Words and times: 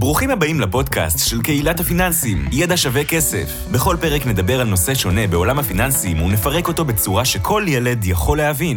ברוכים 0.00 0.30
הבאים 0.30 0.60
לפודקאסט 0.60 1.30
של 1.30 1.42
קהילת 1.42 1.80
הפיננסים, 1.80 2.38
ידע 2.52 2.76
שווה 2.76 3.04
כסף. 3.04 3.46
בכל 3.74 3.96
פרק 4.00 4.26
נדבר 4.26 4.60
על 4.60 4.66
נושא 4.66 4.94
שונה 4.94 5.26
בעולם 5.26 5.58
הפיננסים 5.58 6.22
ונפרק 6.22 6.68
אותו 6.68 6.84
בצורה 6.84 7.24
שכל 7.24 7.62
ילד 7.68 8.04
יכול 8.04 8.38
להבין. 8.38 8.76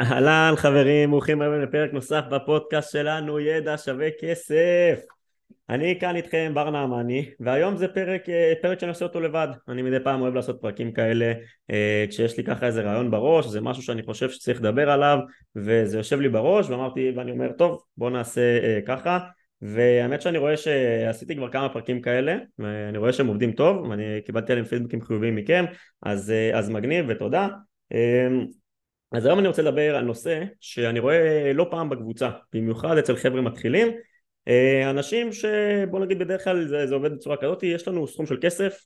אהלן 0.00 0.52
חברים, 0.56 1.10
ברוכים 1.10 1.42
הבאים 1.42 1.62
לפרק 1.62 1.92
נוסף 1.92 2.22
בפודקאסט 2.30 2.92
שלנו, 2.92 3.40
ידע 3.40 3.78
שווה 3.78 4.08
כסף. 4.20 4.98
אני 5.68 5.98
כאן 6.00 6.16
איתכם, 6.16 6.52
בר 6.54 6.70
נעמני, 6.70 7.30
והיום 7.40 7.76
זה 7.76 7.88
פרק, 7.88 8.28
אה, 8.28 8.52
פרק 8.62 8.80
שאני 8.80 8.88
עושה 8.88 9.04
אותו 9.04 9.20
לבד. 9.20 9.48
אני 9.68 9.82
מדי 9.82 10.00
פעם 10.04 10.20
אוהב 10.20 10.34
לעשות 10.34 10.58
פרקים 10.60 10.92
כאלה 10.92 11.32
אה, 11.70 12.04
כשיש 12.08 12.36
לי 12.36 12.44
ככה 12.44 12.66
איזה 12.66 12.82
רעיון 12.82 13.10
בראש, 13.10 13.46
זה 13.46 13.60
משהו 13.60 13.82
שאני 13.82 14.02
חושב 14.02 14.30
שצריך 14.30 14.60
לדבר 14.60 14.90
עליו, 14.90 15.18
וזה 15.56 15.96
יושב 15.96 16.20
לי 16.20 16.28
בראש, 16.28 16.70
ואמרתי, 16.70 17.12
ואני 17.16 17.30
אומר, 17.30 17.52
טוב, 17.52 17.82
בוא 17.96 18.10
נעשה 18.10 18.58
אה, 18.62 18.78
ככה. 18.86 19.18
והאמת 19.74 20.22
שאני 20.22 20.38
רואה 20.38 20.56
שעשיתי 20.56 21.36
כבר 21.36 21.50
כמה 21.50 21.68
פרקים 21.68 22.00
כאלה 22.02 22.36
ואני 22.58 22.98
רואה 22.98 23.12
שהם 23.12 23.26
עובדים 23.26 23.52
טוב 23.52 23.76
ואני 23.76 24.20
קיבלתי 24.26 24.52
עליהם 24.52 24.66
פידבקים 24.66 25.02
חיוביים 25.02 25.36
מכם 25.36 25.64
אז, 26.02 26.32
אז 26.54 26.70
מגניב 26.70 27.04
ותודה. 27.08 27.48
אז 29.12 29.26
היום 29.26 29.38
אני 29.38 29.48
רוצה 29.48 29.62
לדבר 29.62 29.96
על 29.96 30.04
נושא 30.04 30.44
שאני 30.60 30.98
רואה 30.98 31.52
לא 31.54 31.66
פעם 31.70 31.88
בקבוצה 31.88 32.30
במיוחד 32.52 32.98
אצל 32.98 33.16
חבר'ה 33.16 33.40
מתחילים. 33.40 33.88
אנשים 34.90 35.32
שבוא 35.32 36.00
נגיד 36.00 36.18
בדרך 36.18 36.44
כלל 36.44 36.68
זה, 36.68 36.86
זה 36.86 36.94
עובד 36.94 37.12
בצורה 37.12 37.36
כזאת 37.36 37.62
יש 37.62 37.88
לנו 37.88 38.06
סכום 38.06 38.26
של 38.26 38.36
כסף 38.40 38.78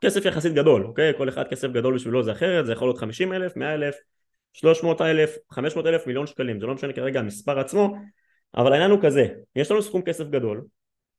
כסף 0.00 0.24
יחסית 0.24 0.54
גדול 0.54 0.84
אוקיי? 0.84 1.12
כל 1.16 1.28
אחד 1.28 1.48
כסף 1.48 1.68
גדול 1.68 1.94
בשבילו 1.94 2.22
זה 2.22 2.32
אחרת 2.32 2.66
זה 2.66 2.72
יכול 2.72 2.88
להיות 2.88 2.98
50 2.98 3.32
אלף 3.32 3.56
100 3.56 3.74
אלף 3.74 3.96
300 4.52 5.00
אלף 5.00 5.36
500 5.50 5.86
אלף 5.86 6.06
מיליון 6.06 6.26
שקלים 6.26 6.60
זה 6.60 6.66
לא 6.66 6.74
משנה 6.74 6.92
כרגע 6.92 7.20
המספר 7.20 7.58
עצמו 7.58 7.96
אבל 8.56 8.72
העניין 8.72 8.90
הוא 8.90 8.98
כזה, 9.02 9.26
יש 9.56 9.70
לנו 9.70 9.82
סכום 9.82 10.02
כסף 10.02 10.28
גדול, 10.28 10.64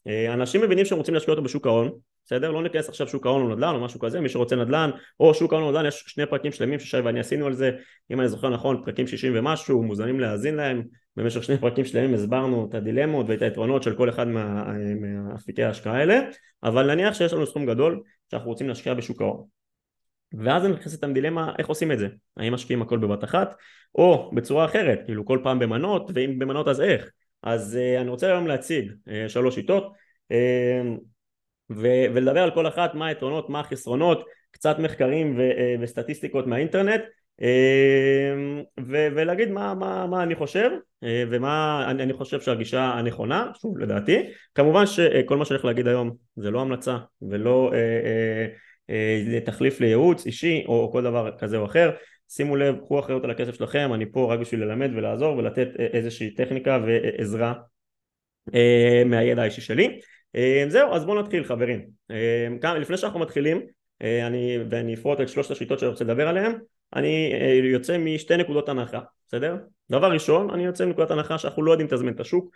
אה, 0.07 0.33
אנשים 0.33 0.61
מבינים 0.61 0.85
שהם 0.85 0.97
רוצים 0.97 1.13
להשקיע 1.13 1.31
אותו 1.31 1.43
בשוק 1.43 1.67
ההון, 1.67 1.91
בסדר? 2.25 2.51
לא 2.51 2.63
ניכנס 2.63 2.90
עכשיו 2.90 3.07
שוק 3.07 3.25
ההון 3.25 3.41
או 3.41 3.55
נדל"ן 3.55 3.75
או 3.75 3.79
משהו 3.79 3.99
כזה, 3.99 4.21
מי 4.21 4.29
שרוצה 4.29 4.55
נדל"ן 4.55 4.90
או 5.20 5.34
שוק 5.34 5.53
ההון 5.53 5.65
או 5.65 5.71
נדל"ן, 5.71 5.85
יש 5.85 6.03
שני 6.07 6.25
פרקים 6.25 6.51
שלמים 6.51 6.79
ששי 6.79 6.99
ואני 6.99 7.20
עשינו 7.20 7.48
על 7.48 7.53
זה, 7.53 7.71
אם 8.12 8.20
אני 8.20 8.29
זוכר 8.29 8.49
נכון, 8.49 8.81
פרקים 8.85 9.07
60 9.07 9.34
ומשהו, 9.35 9.84
מוזמנים 9.84 10.20
להאזין 10.20 10.55
להם, 10.55 10.84
במשך 11.17 11.43
שני 11.43 11.57
פרקים 11.57 11.85
שלמים 11.85 12.13
הסברנו 12.13 12.67
את 12.70 12.75
הדילמות 12.75 13.25
ואת 13.29 13.41
היתרונות 13.41 13.84
של 13.84 13.95
כל 13.95 14.09
אחד 14.09 14.27
מה, 14.27 14.73
מהאפיקי 15.01 15.63
ההשקעה 15.63 15.97
האלה, 15.97 16.20
אבל 16.63 16.95
נניח 16.95 17.13
שיש 17.13 17.34
לנו 17.34 17.47
סכום 17.47 17.65
גדול 17.65 18.01
שאנחנו 18.31 18.49
רוצים 18.49 18.68
להשקיע 18.68 18.93
בשוק 18.93 19.21
ההון. 19.21 19.45
ואז 20.34 20.65
אני 20.65 20.73
נכנסת 20.73 21.03
לדילמה 21.03 21.53
איך 21.59 21.68
עושים 21.68 21.91
את 21.91 21.99
זה, 21.99 22.07
האם 22.37 22.53
משקיעים 22.53 22.81
הכל 22.81 22.97
בבת 22.97 23.23
אחת 23.23 23.55
או 23.95 24.31
בצורה 24.34 24.65
אחרת, 24.65 24.99
כאילו 25.05 25.25
כל 25.25 25.40
פעם 25.43 25.59
במנות 25.59 26.12
ואם 26.13 26.40
במנות 26.40 26.68
אז 26.68 26.81
איך 26.81 27.09
אז 27.44 27.80
uh, 27.80 28.02
אני 28.02 28.10
רוצה 28.10 28.27
היום 28.27 28.48
להציג 28.48 28.91
uh, 28.91 29.12
שלוש 29.27 29.55
שיטות 29.55 29.94
ו- 31.70 32.05
ולדבר 32.13 32.40
על 32.40 32.52
כל 32.52 32.68
אחת 32.68 32.96
מה 32.96 33.08
היתרונות, 33.08 33.49
מה 33.49 33.60
החסרונות, 33.60 34.26
קצת 34.52 34.80
מחקרים 34.80 35.40
וסטטיסטיקות 35.82 36.48
מהאינטרנט 36.48 37.02
ולהגיד 38.88 39.52
מה, 39.52 39.74
מה, 39.74 40.08
מה 40.08 40.24
אני 40.24 40.36
חושב 40.36 40.70
ומה 41.04 41.86
אני, 41.90 42.04
אני 42.04 42.14
חושב 42.14 42.41
שהגישה 42.41 42.82
הנכונה, 42.84 43.52
שוב 43.62 43.77
לדעתי, 43.77 44.24
כמובן 44.55 44.86
שכל 44.86 45.38
מה 45.38 45.46
שאני 45.46 45.55
הולך 45.55 45.66
להגיד 45.66 45.88
היום 45.88 46.12
זה 46.36 46.52
לא 46.52 46.62
המלצה 46.62 46.98
ולא 47.21 47.71
uh, 47.71 47.76
uh, 48.90 49.44
uh, 49.44 49.46
תחליף 49.46 49.82
לייעוץ 49.82 50.26
אישי 50.26 50.64
או 50.68 50.90
כל 50.91 51.04
דבר 51.04 51.32
כזה 51.38 51.58
או 51.58 51.66
אחר 51.66 51.91
שימו 52.35 52.55
לב, 52.55 52.76
קחו 52.79 52.99
אחריות 52.99 53.23
על 53.23 53.31
הכסף 53.31 53.53
שלכם, 53.53 53.91
אני 53.93 54.05
פה 54.12 54.34
רק 54.34 54.39
בשביל 54.39 54.63
ללמד 54.63 54.89
ולעזור 54.95 55.37
ולתת 55.37 55.67
אה, 55.79 55.85
איזושהי 55.85 56.31
טכניקה 56.31 56.79
ועזרה 56.85 57.53
אה, 58.53 59.03
מהידע 59.05 59.41
האישי 59.41 59.62
שלי. 59.62 59.99
אה, 60.35 60.65
זהו, 60.67 60.93
אז 60.93 61.05
בואו 61.05 61.21
נתחיל 61.21 61.43
חברים. 61.43 62.03
לפני 62.79 62.98
שאנחנו 62.98 63.20
מתחילים, 63.20 63.62
אני, 64.01 64.57
ואני 64.69 64.94
אפרוט 64.94 65.22
את 65.22 65.29
שלושת 65.29 65.51
השיטות 65.51 65.79
שאני 65.79 65.91
רוצה 65.91 66.03
לדבר 66.03 66.28
עליהן, 66.28 66.51
אני 66.96 67.31
יוצא 67.63 67.97
משתי 67.97 68.38
נקודות 68.38 68.69
הנחה, 68.69 69.00
בסדר? 69.28 69.56
דבר 69.91 70.12
ראשון, 70.12 70.50
אני 70.50 70.66
יוצא 70.66 70.85
מנקודת 70.85 71.12
הנחה 71.12 71.38
שאנחנו 71.38 71.63
לא 71.63 71.72
יודעים 71.72 71.88
לתזמן 71.88 72.13
את 72.13 72.19
השוק. 72.19 72.56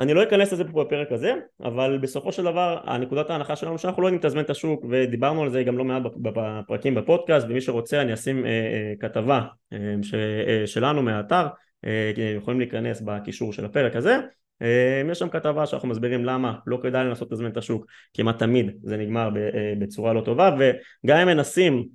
אני 0.00 0.14
לא 0.14 0.22
אכנס 0.22 0.52
לזה 0.52 0.64
פה 0.64 0.84
בפרק 0.84 1.12
הזה, 1.12 1.34
אבל 1.64 1.98
בסופו 1.98 2.32
של 2.32 2.44
דבר 2.44 2.80
הנקודת 2.84 3.30
ההנחה 3.30 3.56
שלנו 3.56 3.78
שאנחנו 3.78 4.02
לא 4.02 4.06
יודעים 4.06 4.20
לתזמן 4.20 4.40
את 4.40 4.50
השוק 4.50 4.84
ודיברנו 4.90 5.42
על 5.42 5.50
זה 5.50 5.62
גם 5.62 5.78
לא 5.78 5.84
מעט 5.84 6.02
בפרקים 6.16 6.94
בפודקאסט 6.94 7.46
ומי 7.50 7.60
שרוצה 7.60 8.02
אני 8.02 8.14
אשים 8.14 8.46
אה, 8.46 8.50
אה, 8.50 8.92
כתבה 9.00 9.42
אה, 9.72 9.78
ש, 10.02 10.14
אה, 10.14 10.66
שלנו 10.66 11.02
מהאתר, 11.02 11.46
אה, 11.84 12.12
יכולים 12.36 12.60
להיכנס 12.60 13.00
בקישור 13.00 13.52
של 13.52 13.64
הפרק 13.64 13.96
הזה. 13.96 14.18
אה, 14.62 15.02
יש 15.10 15.18
שם 15.18 15.28
כתבה 15.28 15.66
שאנחנו 15.66 15.88
מסבירים 15.88 16.24
למה 16.24 16.54
לא 16.66 16.78
כדאי 16.82 17.04
לנסות 17.04 17.32
לתזמן 17.32 17.50
את 17.50 17.56
השוק 17.56 17.86
כמעט 18.14 18.38
תמיד 18.38 18.70
זה 18.82 18.96
נגמר 18.96 19.30
אה, 19.36 19.72
בצורה 19.78 20.12
לא 20.12 20.20
טובה 20.20 20.56
וגם 20.58 21.18
אם 21.18 21.26
מנסים 21.26 21.88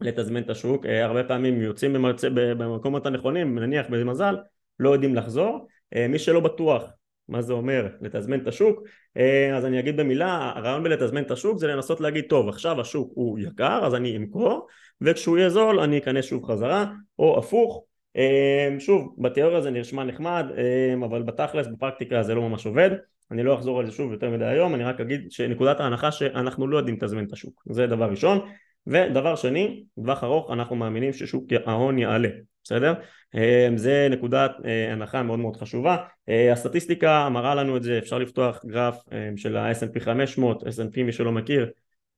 לתזמן 0.00 0.42
את 0.42 0.50
השוק 0.50 0.86
אה, 0.86 1.04
הרבה 1.04 1.24
פעמים 1.24 1.62
יוצאים 1.62 1.92
במקומות 2.32 3.06
הנכונים 3.06 3.58
נניח 3.58 3.86
במזל 3.90 4.36
לא 4.78 4.90
יודעים 4.90 5.14
לחזור. 5.14 5.68
אה, 5.94 6.08
מי 6.08 6.18
שלא 6.18 6.40
בטוח 6.40 6.82
מה 7.28 7.42
זה 7.42 7.52
אומר 7.52 7.88
לתזמן 8.00 8.40
את 8.40 8.46
השוק. 8.46 8.82
אה, 9.16 9.56
אז 9.56 9.64
אני 9.64 9.80
אגיד 9.80 9.96
במילה 9.96 10.52
הרעיון 10.56 10.82
בלתזמן 10.82 11.22
את 11.22 11.30
השוק 11.30 11.58
זה 11.58 11.66
לנסות 11.66 12.00
להגיד 12.00 12.24
טוב 12.28 12.48
עכשיו 12.48 12.80
השוק 12.80 13.12
הוא 13.14 13.38
יקר 13.38 13.86
אז 13.86 13.94
אני 13.94 14.16
אמכור 14.16 14.66
וכשהוא 15.00 15.38
יהיה 15.38 15.50
זול 15.50 15.80
אני 15.80 15.98
אכנס 15.98 16.24
שוב 16.24 16.44
חזרה 16.44 16.84
או 17.18 17.38
הפוך. 17.38 17.84
אה, 18.16 18.68
שוב 18.78 19.14
בתיאוריה 19.18 19.60
זה 19.60 19.70
נשמע 19.70 20.04
נחמד 20.04 20.46
אה, 20.56 21.06
אבל 21.06 21.22
בתכלס 21.22 21.66
בפרקטיקה 21.66 22.22
זה 22.22 22.34
לא 22.34 22.48
ממש 22.48 22.66
עובד. 22.66 22.90
אני 23.30 23.42
לא 23.42 23.54
אחזור 23.54 23.80
על 23.80 23.86
זה 23.86 23.92
שוב 23.92 24.12
יותר 24.12 24.30
מדי 24.30 24.44
היום 24.44 24.74
אני 24.74 24.84
רק 24.84 25.00
אגיד 25.00 25.32
שנקודת 25.32 25.80
ההנחה 25.80 26.12
שאנחנו 26.12 26.68
לא 26.68 26.76
יודעים 26.76 26.96
לתזמן 26.96 27.24
את 27.24 27.32
השוק 27.32 27.62
זה 27.70 27.86
דבר 27.86 28.10
ראשון. 28.10 28.38
ודבר 28.86 29.36
שני, 29.36 29.84
טווח 29.94 30.24
ארוך 30.24 30.50
אנחנו 30.50 30.76
מאמינים 30.76 31.12
ששוק 31.12 31.44
ההון 31.66 31.98
יעלה, 31.98 32.28
בסדר? 32.68 32.94
אה, 33.34 33.68
זה 33.76 34.08
נקודת 34.10 34.50
אה, 34.64 34.92
הנחה 34.92 35.22
מאוד 35.22 35.38
מאוד 35.38 35.56
חשובה. 35.56 35.96
אה, 36.28 36.52
הסטטיסטיקה 36.52 37.28
מראה 37.28 37.54
לנו 37.54 37.76
את 37.76 37.82
זה, 37.82 37.98
אפשר 37.98 38.18
לפתוח 38.18 38.64
גרף 38.66 38.96
של 39.36 39.56
ה-S&P 39.56 40.00
500, 40.00 40.62
S&P 40.62 41.02
מי 41.02 41.12
שלא 41.12 41.32
מכיר, 41.32 41.70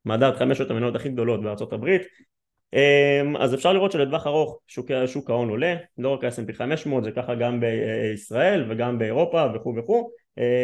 מדד 0.04 0.32
500 0.38 0.70
המניות 0.70 0.96
הכי 0.96 1.08
גדולות 1.08 1.42
בארצות 1.42 1.72
הברית, 1.72 2.02
אז 3.38 3.54
אפשר 3.54 3.72
לראות 3.72 3.92
שלטווח 3.92 4.26
ארוך 4.26 4.58
שוק, 4.66 4.90
שוק 5.06 5.30
ההון 5.30 5.48
עולה, 5.48 5.76
לא 5.98 6.08
רק 6.08 6.24
ה-S&P 6.24 6.52
500, 6.52 7.04
זה 7.04 7.10
ככה 7.10 7.34
גם 7.34 7.60
בישראל 7.60 8.64
וגם 8.68 8.98
באירופה 8.98 9.46
וכו' 9.54 9.74
וכו'. 9.76 10.10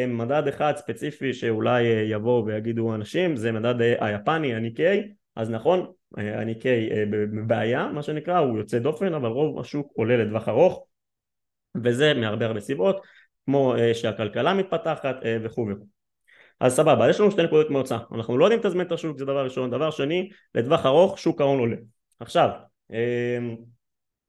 מדד 0.08 0.48
אחד 0.48 0.72
ספציפי 0.76 1.32
שאולי 1.32 1.82
יבואו 1.82 2.46
ויגידו 2.46 2.94
אנשים 2.94 3.36
זה 3.36 3.52
מדד 3.52 3.74
היפני, 4.00 4.54
ה-Nikkei, 4.54 5.08
אז 5.36 5.50
נכון, 5.50 5.86
הניקיי 6.16 6.90
אה, 6.92 7.04
בבעיה 7.10 7.86
מה 7.86 8.02
שנקרא, 8.02 8.38
הוא 8.38 8.58
יוצא 8.58 8.78
דופן 8.78 9.14
אבל 9.14 9.28
רוב 9.28 9.60
השוק 9.60 9.92
עולה 9.96 10.16
לטווח 10.16 10.48
ארוך 10.48 10.86
וזה 11.84 12.14
מהרבה 12.14 12.46
הרבה 12.46 12.60
סיבות 12.60 13.00
כמו 13.44 13.76
אה, 13.76 13.94
שהכלכלה 13.94 14.54
מתפתחת 14.54 15.16
אה, 15.24 15.36
וכו' 15.42 15.66
וכו' 15.70 15.86
אז 16.60 16.76
סבבה, 16.76 17.10
יש 17.10 17.20
לנו 17.20 17.30
שתי 17.30 17.42
נקודות 17.42 17.70
מוצא, 17.70 17.98
אנחנו 18.14 18.38
לא 18.38 18.44
יודעים 18.44 18.60
לתזמן 18.60 18.86
את 18.86 18.92
השוק, 18.92 19.18
זה 19.18 19.24
דבר 19.24 19.44
ראשון, 19.44 19.70
דבר 19.70 19.90
שני, 19.90 20.30
לטווח 20.54 20.86
ארוך 20.86 21.18
שוק 21.18 21.40
ההון 21.40 21.58
עולה. 21.58 21.76
עכשיו, 22.20 22.50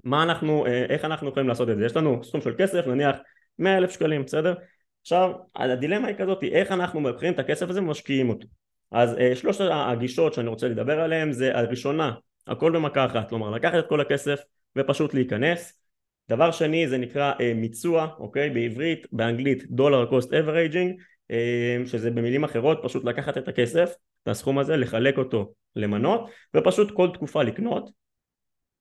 מה 0.04 0.24
אנחנו, 0.24 0.66
איך 0.66 1.06
אנחנו 1.06 1.30
יכולים 1.30 1.50
לעשות 1.50 1.70
את 1.70 1.78
זה? 1.78 1.86
יש 1.86 1.96
לנו 1.96 2.24
סכום 2.24 2.42
של 2.42 2.54
כסף, 2.58 2.88
נניח 2.88 3.16
100 3.60 3.78
אלף 3.78 3.92
שקלים, 3.92 4.24
בסדר? 4.24 4.56
עכשיו, 5.02 5.32
הדילמה 5.56 6.08
היא 6.08 6.16
כזאת, 6.16 6.44
איך 6.44 6.72
אנחנו 6.72 7.00
מבחינים 7.00 7.34
את 7.34 7.40
הכסף 7.40 7.70
הזה 7.70 7.82
ומשקיעים 7.82 8.30
אותו. 8.30 8.48
אז 8.92 9.18
אה, 9.18 9.36
שלושת 9.36 9.66
הגישות 9.72 10.34
שאני 10.34 10.48
רוצה 10.48 10.68
לדבר 10.68 11.00
עליהן 11.00 11.32
זה 11.32 11.58
הראשונה 11.58 12.14
הכל 12.48 12.72
במכה 12.72 13.06
אחת 13.06 13.30
כלומר 13.30 13.50
לקחת 13.50 13.80
את 13.80 13.90
כל 13.90 14.02
הכסף 14.02 14.40
ופשוט 14.78 15.14
להיכנס. 15.14 15.82
דבר 16.30 16.52
שני 16.52 16.88
זה 16.88 16.98
נקרא 16.98 17.34
אה, 17.42 17.54
מיצוע 17.54 18.08
אוקיי? 18.20 18.50
בעברית 18.50 19.08
באנגלית 19.12 19.72
dollar 19.72 20.06
cost 20.06 20.34
averaging 20.34 21.02
שזה 21.86 22.12
במילים 22.12 22.44
אחרות 22.44 22.80
פשוט 22.84 23.04
לקחת 23.06 23.38
את 23.38 23.48
הכסף 23.48 23.94
את 24.24 24.28
הסכום 24.28 24.60
הזה 24.60 24.78
לחלק 24.78 25.18
אותו 25.18 25.54
למנות 25.76 26.30
ופשוט 26.56 26.92
כל 26.92 27.10
תקופה 27.14 27.44
לקנות 27.44 27.90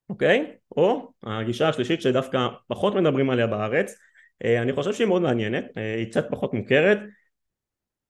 אוקיי? 0.09 0.51
או 0.77 1.11
הגישה 1.23 1.69
השלישית 1.69 2.01
שדווקא 2.01 2.47
פחות 2.67 2.95
מדברים 2.95 3.29
עליה 3.29 3.47
בארץ 3.47 3.95
אה, 4.45 4.61
אני 4.61 4.73
חושב 4.73 4.93
שהיא 4.93 5.07
מאוד 5.07 5.21
מעניינת 5.21 5.65
היא 5.75 6.05
קצת 6.05 6.27
פחות 6.29 6.53
מוכרת 6.53 6.99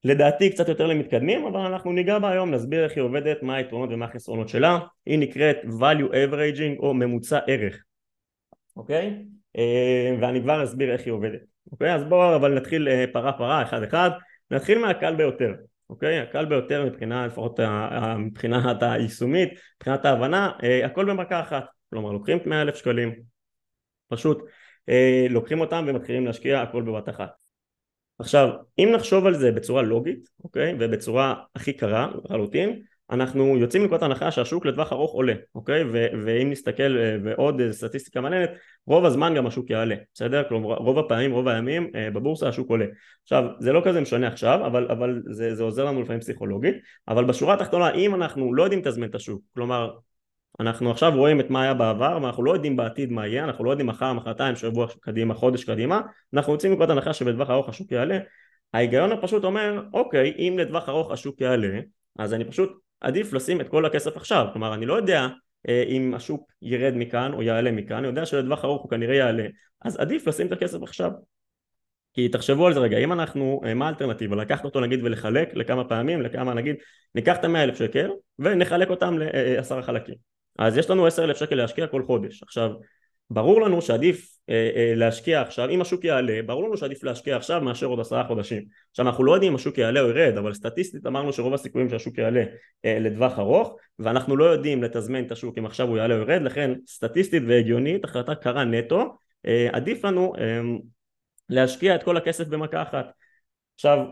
לדעתי 0.03 0.49
קצת 0.49 0.67
יותר 0.67 0.87
למתקדמים 0.87 1.45
אבל 1.45 1.59
אנחנו 1.59 1.91
ניגע 1.91 2.19
בה 2.19 2.31
היום 2.31 2.51
נסביר 2.51 2.83
איך 2.83 2.93
היא 2.95 3.03
עובדת 3.03 3.43
מה 3.43 3.55
היתרונות 3.55 3.89
ומה 3.93 4.05
החסרונות 4.05 4.49
שלה. 4.49 4.79
היא 5.05 5.19
נקראת 5.19 5.57
value 5.63 6.11
averaging 6.11 6.79
או 6.79 6.93
ממוצע 6.93 7.39
ערך. 7.47 7.83
אוקיי? 8.75 9.25
אה, 9.57 10.15
ואני 10.21 10.41
כבר 10.41 10.63
אסביר 10.63 10.93
איך 10.93 11.01
היא 11.05 11.13
עובדת. 11.13 11.39
אוקיי? 11.71 11.95
אז 11.95 12.03
בואו 12.03 12.35
אבל 12.35 12.53
נתחיל 12.53 12.87
אה, 12.87 13.05
פרה 13.13 13.33
פרה 13.33 13.61
אחד 13.63 13.83
אחד. 13.83 14.09
נתחיל 14.51 14.79
מהקל 14.79 15.15
ביותר. 15.15 15.53
אוקיי? 15.89 16.19
הקל 16.19 16.45
ביותר 16.45 16.85
מבחינה 16.85 17.27
לפחות 17.27 17.59
מבחינת 18.17 18.83
היישומית 18.91 19.49
מבחינת 19.75 20.05
ההבנה 20.05 20.51
אה, 20.63 20.85
הכל 20.85 21.05
במכה 21.05 21.39
אחת. 21.39 21.65
כלומר 21.89 22.11
לוקחים 22.11 22.37
100 22.45 22.61
אלף 22.61 22.75
שקלים. 22.75 23.15
פשוט 24.07 24.43
לוקחים 25.29 25.59
אותם 25.59 25.85
ומתחילים 25.87 26.25
להשקיע 26.25 26.61
הכל 26.61 26.81
בבת 26.81 27.09
אחת 27.09 27.29
עכשיו 28.19 28.49
אם 28.79 28.89
נחשוב 28.95 29.25
על 29.25 29.33
זה 29.33 29.51
בצורה 29.51 29.81
לוגית 29.81 30.29
אוקיי 30.43 30.75
ובצורה 30.79 31.33
הכי 31.55 31.73
קרה 31.73 32.11
לחלוטין 32.23 32.81
אנחנו 33.11 33.57
יוצאים 33.57 33.83
מנקודת 33.83 34.01
הנחה 34.01 34.31
שהשוק 34.31 34.65
לטווח 34.65 34.93
ארוך 34.93 35.11
עולה, 35.11 35.33
אוקיי? 35.55 35.83
ו- 35.83 36.07
ואם 36.25 36.49
נסתכל 36.49 36.97
אה, 36.97 37.17
ועוד 37.23 37.61
סטטיסטיקה 37.71 38.21
מעניינת, 38.21 38.49
רוב 38.87 39.05
הזמן 39.05 39.33
גם 39.35 39.47
השוק 39.47 39.69
יעלה, 39.69 39.95
בסדר? 40.13 40.43
כלומר 40.49 40.75
רוב 40.75 40.99
הפעמים, 40.99 41.31
רוב 41.31 41.47
הימים 41.47 41.91
אה, 41.95 42.11
בבורסה 42.11 42.47
השוק 42.47 42.69
עולה. 42.69 42.85
עכשיו 43.23 43.43
זה 43.59 43.73
לא 43.73 43.81
כזה 43.85 44.01
משנה 44.01 44.27
עכשיו, 44.27 44.65
אבל, 44.65 44.87
אבל 44.91 45.21
זה, 45.25 45.55
זה 45.55 45.63
עוזר 45.63 45.85
לנו 45.85 46.01
לפעמים 46.01 46.19
פסיכולוגית, 46.19 46.75
אבל 47.07 47.25
בשורה 47.25 47.53
התחתונה 47.53 47.93
אם 47.93 48.15
אנחנו 48.15 48.53
לא 48.53 48.63
יודעים 48.63 48.81
לתזמן 48.81 49.07
את 49.07 49.15
השוק, 49.15 49.41
כלומר 49.53 49.91
אנחנו 50.59 50.91
עכשיו 50.91 51.11
רואים 51.15 51.39
את 51.39 51.49
מה 51.49 51.63
היה 51.63 51.73
בעבר 51.73 52.19
ואנחנו 52.21 52.43
לא 52.43 52.53
יודעים 52.53 52.75
בעתיד 52.75 53.11
מה 53.11 53.27
יהיה, 53.27 53.43
אנחנו 53.43 53.63
לא 53.63 53.71
יודעים 53.71 53.87
מחר, 53.87 54.13
מחרתיים, 54.13 54.55
שבוע 54.55 54.87
קדימה, 54.99 55.33
חודש 55.33 55.63
קדימה, 55.63 56.01
אנחנו 56.33 56.53
יוצאים 56.53 56.71
מנקודת 56.71 56.89
הנחה 56.89 57.13
שבטווח 57.13 57.49
ארוך 57.49 57.69
השוק 57.69 57.91
יעלה, 57.91 58.19
ההיגיון 58.73 59.11
הפשוט 59.11 59.43
אומר, 59.43 59.83
אוקיי, 59.93 60.33
אם 60.37 60.55
לטווח 60.59 60.89
ארוך 60.89 61.11
השוק 61.11 61.41
יעלה, 61.41 61.79
אז 62.19 62.33
אני 62.33 62.45
פשוט 62.45 62.79
עדיף 63.01 63.33
לשים 63.33 63.61
את 63.61 63.69
כל 63.69 63.85
הכסף 63.85 64.17
עכשיו, 64.17 64.47
כלומר 64.53 64.73
אני 64.73 64.85
לא 64.85 64.93
יודע 64.93 65.27
אה, 65.69 65.83
אם 65.87 66.13
השוק 66.15 66.51
ירד 66.61 66.93
מכאן 66.95 67.33
או 67.33 67.41
יעלה 67.41 67.71
מכאן, 67.71 67.97
אני 67.97 68.07
יודע 68.07 68.25
שלטווח 68.25 68.65
ארוך 68.65 68.81
הוא 68.81 68.89
כנראה 68.89 69.15
יעלה, 69.15 69.47
אז 69.81 69.97
עדיף 69.97 70.27
לשים 70.27 70.47
את 70.47 70.51
הכסף 70.51 70.83
עכשיו. 70.83 71.11
כי 72.13 72.29
תחשבו 72.29 72.67
על 72.67 72.73
זה 72.73 72.79
רגע, 72.79 72.97
אם 72.97 73.13
אנחנו, 73.13 73.61
אה, 73.65 73.73
מה 73.73 73.85
האלטרנטיבה? 73.85 74.35
לקחת 74.35 74.65
אותו 74.65 74.79
נגיד 74.79 74.99
ולחלק 75.03 75.49
לכמה 75.53 75.83
פעמים, 75.83 76.21
לכמה 76.21 76.53
נגיד, 76.53 76.75
ניקח 77.15 77.37
את 77.37 77.43
המאה 77.43 77.63
אלף 77.63 77.77
שקל 77.77 78.11
ונחלק 78.39 78.89
אותם 78.89 79.17
לעשרה 79.17 79.83
חלקים. 79.83 80.36
אז 80.57 80.77
יש 80.77 80.89
לנו 80.89 81.05
עשר 81.05 81.23
אלף 81.23 81.37
שקל 81.37 81.55
להשקיע 81.55 81.87
כל 81.87 82.03
חודש. 82.03 82.43
עכשיו, 82.43 82.71
ברור 83.29 83.61
לנו 83.61 83.81
שעדיף 83.81 84.37
אה, 84.49 84.69
אה, 84.75 84.93
להשקיע 84.95 85.41
עכשיו, 85.41 85.69
אם 85.69 85.81
השוק 85.81 86.03
יעלה, 86.03 86.39
ברור 86.45 86.63
לנו 86.63 86.77
שעדיף 86.77 87.03
להשקיע 87.03 87.37
עכשיו 87.37 87.61
מאשר 87.61 87.85
עוד 87.85 87.99
עשרה 87.99 88.27
חודשים. 88.27 88.63
עכשיו 88.91 89.05
אנחנו 89.05 89.23
לא 89.23 89.33
יודעים 89.33 89.51
אם 89.51 89.55
השוק 89.55 89.77
יעלה 89.77 90.01
או 90.01 90.09
ירד, 90.09 90.37
אבל 90.37 90.53
סטטיסטית 90.53 91.05
אמרנו 91.05 91.33
שרוב 91.33 91.53
הסיכויים 91.53 91.89
שהשוק 91.89 92.17
יעלה 92.17 92.43
אה, 92.85 92.97
לטווח 92.99 93.39
ארוך, 93.39 93.75
ואנחנו 93.99 94.37
לא 94.37 94.45
יודעים 94.45 94.83
לתזמן 94.83 95.25
את 95.25 95.31
השוק 95.31 95.57
אם 95.57 95.65
עכשיו 95.65 95.87
הוא 95.87 95.97
יעלה 95.97 96.15
או 96.15 96.19
ירד, 96.19 96.41
לכן 96.41 96.71
סטטיסטית 96.87 97.43
והגיונית, 97.47 98.05
החלטה 98.05 98.35
קרה 98.35 98.63
נטו, 98.63 99.17
אה, 99.45 99.69
עדיף 99.71 100.05
לנו 100.05 100.33
אה, 100.37 100.61
להשקיע 101.49 101.95
את 101.95 102.03
כל 102.03 102.17
הכסף 102.17 102.47
במכה 102.47 102.81
אחת. 102.81 103.05
עכשיו 103.75 104.05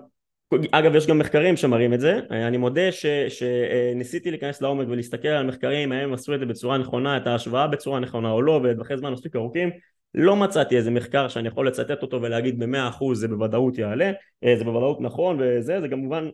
אגב 0.72 0.96
יש 0.96 1.08
גם 1.08 1.20
מחקרים 1.20 1.58
שמראים 1.58 1.94
את 1.94 2.00
זה, 2.00 2.20
אני 2.32 2.58
מודה 2.58 2.92
שניסיתי 3.30 4.32
להיכנס 4.32 4.62
לעומק 4.62 4.88
ולהסתכל 4.90 5.28
על 5.28 5.48
מחקרים 5.48 5.92
האם 5.92 6.02
הם 6.02 6.14
עשו 6.14 6.36
את 6.36 6.40
זה 6.40 6.46
בצורה 6.46 6.78
נכונה, 6.78 7.18
את 7.18 7.28
ההשוואה 7.28 7.68
בצורה 7.68 8.00
נכונה 8.00 8.32
או 8.32 8.42
לא, 8.42 8.52
ובטווחי 8.52 8.98
זמן 8.98 9.14
מספיק 9.14 9.36
ארוכים, 9.36 9.70
לא 10.14 10.36
מצאתי 10.36 10.78
איזה 10.78 10.92
מחקר 10.92 11.28
שאני 11.28 11.48
יכול 11.48 11.68
לצטט 11.68 12.02
אותו 12.02 12.22
ולהגיד 12.22 12.60
במאה 12.60 12.90
אחוז 12.90 13.20
זה 13.20 13.28
בוודאות 13.28 13.78
יעלה, 13.78 14.12
אה, 14.44 14.56
זה 14.58 14.64
בוודאות 14.64 15.02
נכון 15.02 15.38
וזה, 15.40 15.82
זה 15.82 15.90
כמובן 15.90 16.30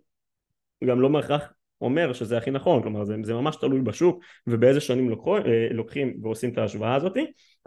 גם 0.83 1.01
לא 1.01 1.09
בהכרח 1.09 1.53
אומר 1.81 2.13
שזה 2.13 2.37
הכי 2.37 2.51
נכון, 2.51 2.81
כלומר 2.81 3.03
זה, 3.03 3.15
זה 3.23 3.33
ממש 3.33 3.55
תלוי 3.55 3.81
בשוק 3.81 4.23
ובאיזה 4.47 4.79
שנים 4.79 5.09
לוקחו, 5.09 5.37
אה, 5.37 5.67
לוקחים 5.71 6.13
ועושים 6.21 6.49
את 6.49 6.57
ההשוואה 6.57 6.95
הזאת, 6.95 7.17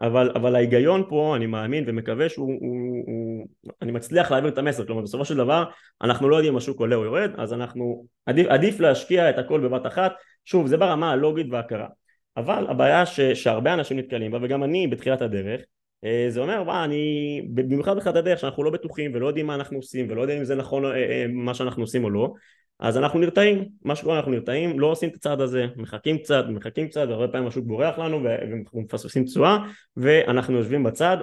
אבל, 0.01 0.31
אבל 0.35 0.55
ההיגיון 0.55 1.05
פה 1.09 1.37
אני 1.37 1.47
מאמין 1.47 1.85
ומקווה 1.87 2.29
שהוא, 2.29 2.47
הוא, 2.61 3.05
הוא, 3.07 3.47
אני 3.83 3.93
מצליח 3.93 4.31
להעביר 4.31 4.51
את 4.51 4.59
המסר, 4.59 4.87
כלומר 4.87 5.03
בסופו 5.03 5.25
של 5.25 5.37
דבר 5.37 5.65
אנחנו 6.03 6.29
לא 6.29 6.37
יודעים 6.37 6.53
אם 6.53 6.59
השוק 6.59 6.81
עולה 6.81 6.97
או 6.97 7.05
יורד, 7.05 7.31
אז 7.37 7.53
אנחנו, 7.53 8.07
עדיף, 8.27 8.47
עדיף 8.47 8.81
להשקיע 8.81 9.31
את 9.31 9.39
הכל 9.39 9.61
בבת 9.61 9.87
אחת, 9.87 10.13
שוב 10.45 10.67
זה 10.67 10.77
ברמה 10.77 11.13
הלוגית 11.13 11.47
וההכרה, 11.51 11.87
אבל 12.37 12.67
הבעיה 12.69 13.07
ש, 13.07 13.21
שהרבה 13.21 13.75
אנשים 13.75 13.99
נתקלים 13.99 14.31
בה 14.31 14.39
וגם 14.43 14.65
אני 14.65 14.87
בתחילת 14.87 15.23
הדרך 15.23 15.61
אה, 16.05 16.27
זה 16.29 16.41
אומר, 16.41 16.63
וואי, 16.67 16.85
אני, 16.85 17.43
במיוחד 17.55 17.97
בתחילת 17.97 18.17
הדרך 18.17 18.39
שאנחנו 18.39 18.65
לא 18.65 18.71
בטוחים 18.71 19.11
ולא 19.15 19.27
יודעים 19.27 19.47
מה 19.47 19.55
אנחנו 19.55 19.77
עושים 19.77 20.07
ולא 20.11 20.21
יודעים 20.21 20.39
אם 20.39 20.45
זה 20.45 20.55
נכון 20.55 20.85
אה, 20.85 21.27
מה 21.29 21.55
שאנחנו 21.55 21.83
עושים 21.83 22.05
או 22.05 22.11
לא 22.11 22.33
אז 22.79 22.99
אנחנו 22.99 23.19
נרתעים, 23.19 23.69
מה 23.83 23.97
שקורה 23.97 24.17
אנחנו 24.17 24.31
נרתעים, 24.31 24.81
לא 24.81 24.87
עושים 24.87 25.09
את 25.09 25.15
הצעד 25.15 25.41
הזה, 25.41 25.67
מחכים 25.77 26.19
קצת, 26.19 26.45
מחכים 26.49 26.89
קצת, 26.89 27.07
והרבה 27.09 27.29
פעמים 27.29 27.49
השוק 27.49 27.65
בורח 27.65 27.99
לנו 27.99 28.21
ומפספסים 28.73 29.25
תשואה 29.25 29.59
ואנחנו 29.97 30.57
יושבים 30.57 30.83
בצד 30.83 31.17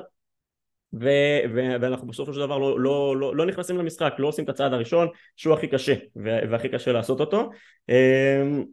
ו- 0.93 1.39
ו- 1.53 1.75
ואנחנו 1.81 2.07
בסופו 2.07 2.33
של 2.33 2.39
דבר 2.39 2.57
לא, 2.57 2.79
לא, 2.79 3.17
לא, 3.17 3.35
לא 3.35 3.45
נכנסים 3.45 3.77
למשחק, 3.77 4.13
לא 4.17 4.27
עושים 4.27 4.45
את 4.45 4.49
הצעד 4.49 4.73
הראשון 4.73 5.07
שהוא 5.35 5.53
הכי 5.53 5.67
קשה 5.67 5.95
והכי 6.15 6.69
קשה 6.69 6.91
לעשות 6.91 7.19
אותו. 7.19 7.49
אמ, 7.89 8.63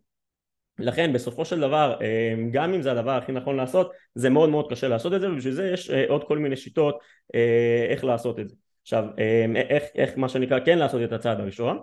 לכן 0.79 1.13
בסופו 1.13 1.45
של 1.45 1.61
דבר 1.61 1.99
אמ, 2.01 2.51
גם 2.51 2.75
אם 2.75 2.83
זה 2.83 2.93
הדבר 2.93 3.11
הכי 3.11 3.33
נכון 3.33 3.57
לעשות 3.57 3.93
זה 4.15 4.31
מאוד 4.31 4.51
מאוד 4.51 4.71
קשה 4.71 4.89
לעשות 4.89 5.15
את 5.15 5.21
זה 5.21 5.31
ובשביל 5.31 5.55
זה 5.55 5.71
יש 5.75 5.91
אה, 5.91 6.05
עוד 6.09 6.25
כל 6.25 6.39
מיני 6.39 6.57
שיטות 6.57 6.99
אה, 7.35 7.87
איך 7.89 8.05
לעשות 8.05 8.39
את 8.39 8.49
זה. 8.49 8.55
עכשיו 8.83 9.05
אמ, 9.05 9.57
איך, 9.57 9.85
איך 9.95 10.19
מה 10.19 10.29
שנקרא 10.29 10.59
כן 10.65 10.79
לעשות 10.79 11.03
את 11.05 11.13
הצעד 11.13 11.41
הראשון 11.41 11.79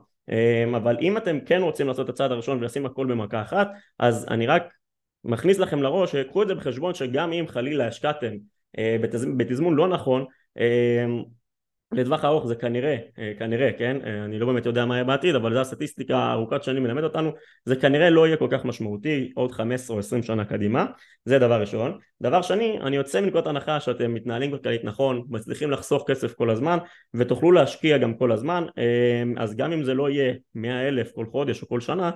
אבל 0.78 0.98
אם 1.02 1.18
אתם 1.18 1.40
כן 1.40 1.62
רוצים 1.62 1.88
לעשות 1.88 2.10
את 2.10 2.14
הצעד 2.14 2.32
הראשון 2.32 2.58
ולשים 2.58 2.86
הכל 2.86 3.06
במכה 3.06 3.42
אחת 3.42 3.68
אז 4.00 4.26
אני 4.30 4.48
רק 4.48 4.74
מכניס 5.24 5.60
לכם 5.60 5.82
לראש 5.82 6.16
קחו 6.16 6.44
את 6.44 6.48
זה 6.48 6.56
בחשבון 6.56 6.94
שגם 6.94 7.34
אם 7.34 7.46
חלילה 7.48 7.88
השקעתם 7.88 8.34
אה, 8.78 8.98
בתזמון 9.38 9.76
לא 9.76 9.88
נכון 9.88 10.26
אמ, 10.58 11.24
לטווח 11.92 12.26
ארוך 12.26 12.48
זה 12.48 12.56
כנראה, 12.56 12.98
אה, 13.20 13.34
כנראה, 13.40 13.72
כן, 13.78 13.98
אה, 14.06 14.26
אני 14.26 14.40
לא 14.40 14.46
באמת 14.46 14.66
יודע 14.66 14.86
מה 14.86 14.96
יהיה 14.96 15.04
בעתיד, 15.04 15.36
אבל 15.36 15.54
זו 15.54 15.60
הסטטיסטיקה 15.60 16.32
ארוכת 16.32 16.64
שנים 16.64 16.84
מלמד 16.84 17.04
אותנו, 17.04 17.32
זה 17.66 17.76
כנראה 17.76 18.10
לא 18.10 18.28
יהיה 18.28 18.38
כל 18.38 18.48
כך 18.52 18.66
משמעותי 18.66 19.32
עוד 19.36 19.52
15 19.52 19.96
או 19.96 20.00
20 20.00 20.24
שנה 20.24 20.46
קדימה, 20.46 20.86
זה 21.26 21.40
דבר 21.40 21.62
ראשון. 21.62 21.98
דבר 22.22 22.42
שני, 22.42 22.80
אני 22.82 22.96
יוצא 22.96 23.22
מנקודת 23.22 23.48
הנחה 23.48 23.80
שאתם 23.80 24.14
מתנהלים 24.14 24.52
כלכלית 24.52 24.84
נכון, 24.84 25.26
מצליחים 25.30 25.72
לחסוך 25.72 26.04
כסף 26.08 26.34
כל 26.34 26.50
הזמן, 26.50 26.78
ותוכלו 27.14 27.52
להשקיע 27.52 27.98
גם 27.98 28.14
כל 28.14 28.32
הזמן, 28.32 28.64
אה, 28.78 29.24
אז 29.38 29.56
גם 29.56 29.72
אם 29.72 29.84
זה 29.84 29.94
לא 29.94 30.10
יהיה 30.10 30.34
100 30.56 30.88
אלף 30.88 31.12
כל 31.12 31.26
חודש 31.32 31.62
או 31.62 31.68
כל 31.68 31.80
שנה, 31.82 32.12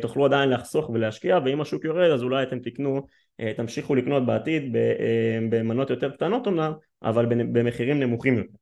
תוכלו 0.00 0.24
עדיין 0.24 0.50
לחסוך 0.50 0.90
ולהשקיע, 0.90 1.38
ואם 1.44 1.60
השוק 1.60 1.84
יורד 1.84 2.10
אז 2.10 2.22
אולי 2.22 2.42
אתם 2.42 2.58
תקנו, 2.58 3.06
תמשיכו 3.56 3.94
לקנות 3.94 4.26
בעתיד 4.26 4.76
במנות 5.50 5.90
יותר 5.90 6.10
קטנות 6.10 6.48
אמנם, 6.48 6.72
אבל 7.02 7.26
במחירים 7.26 8.00
נמוכים 8.00 8.38
יותר. 8.38 8.59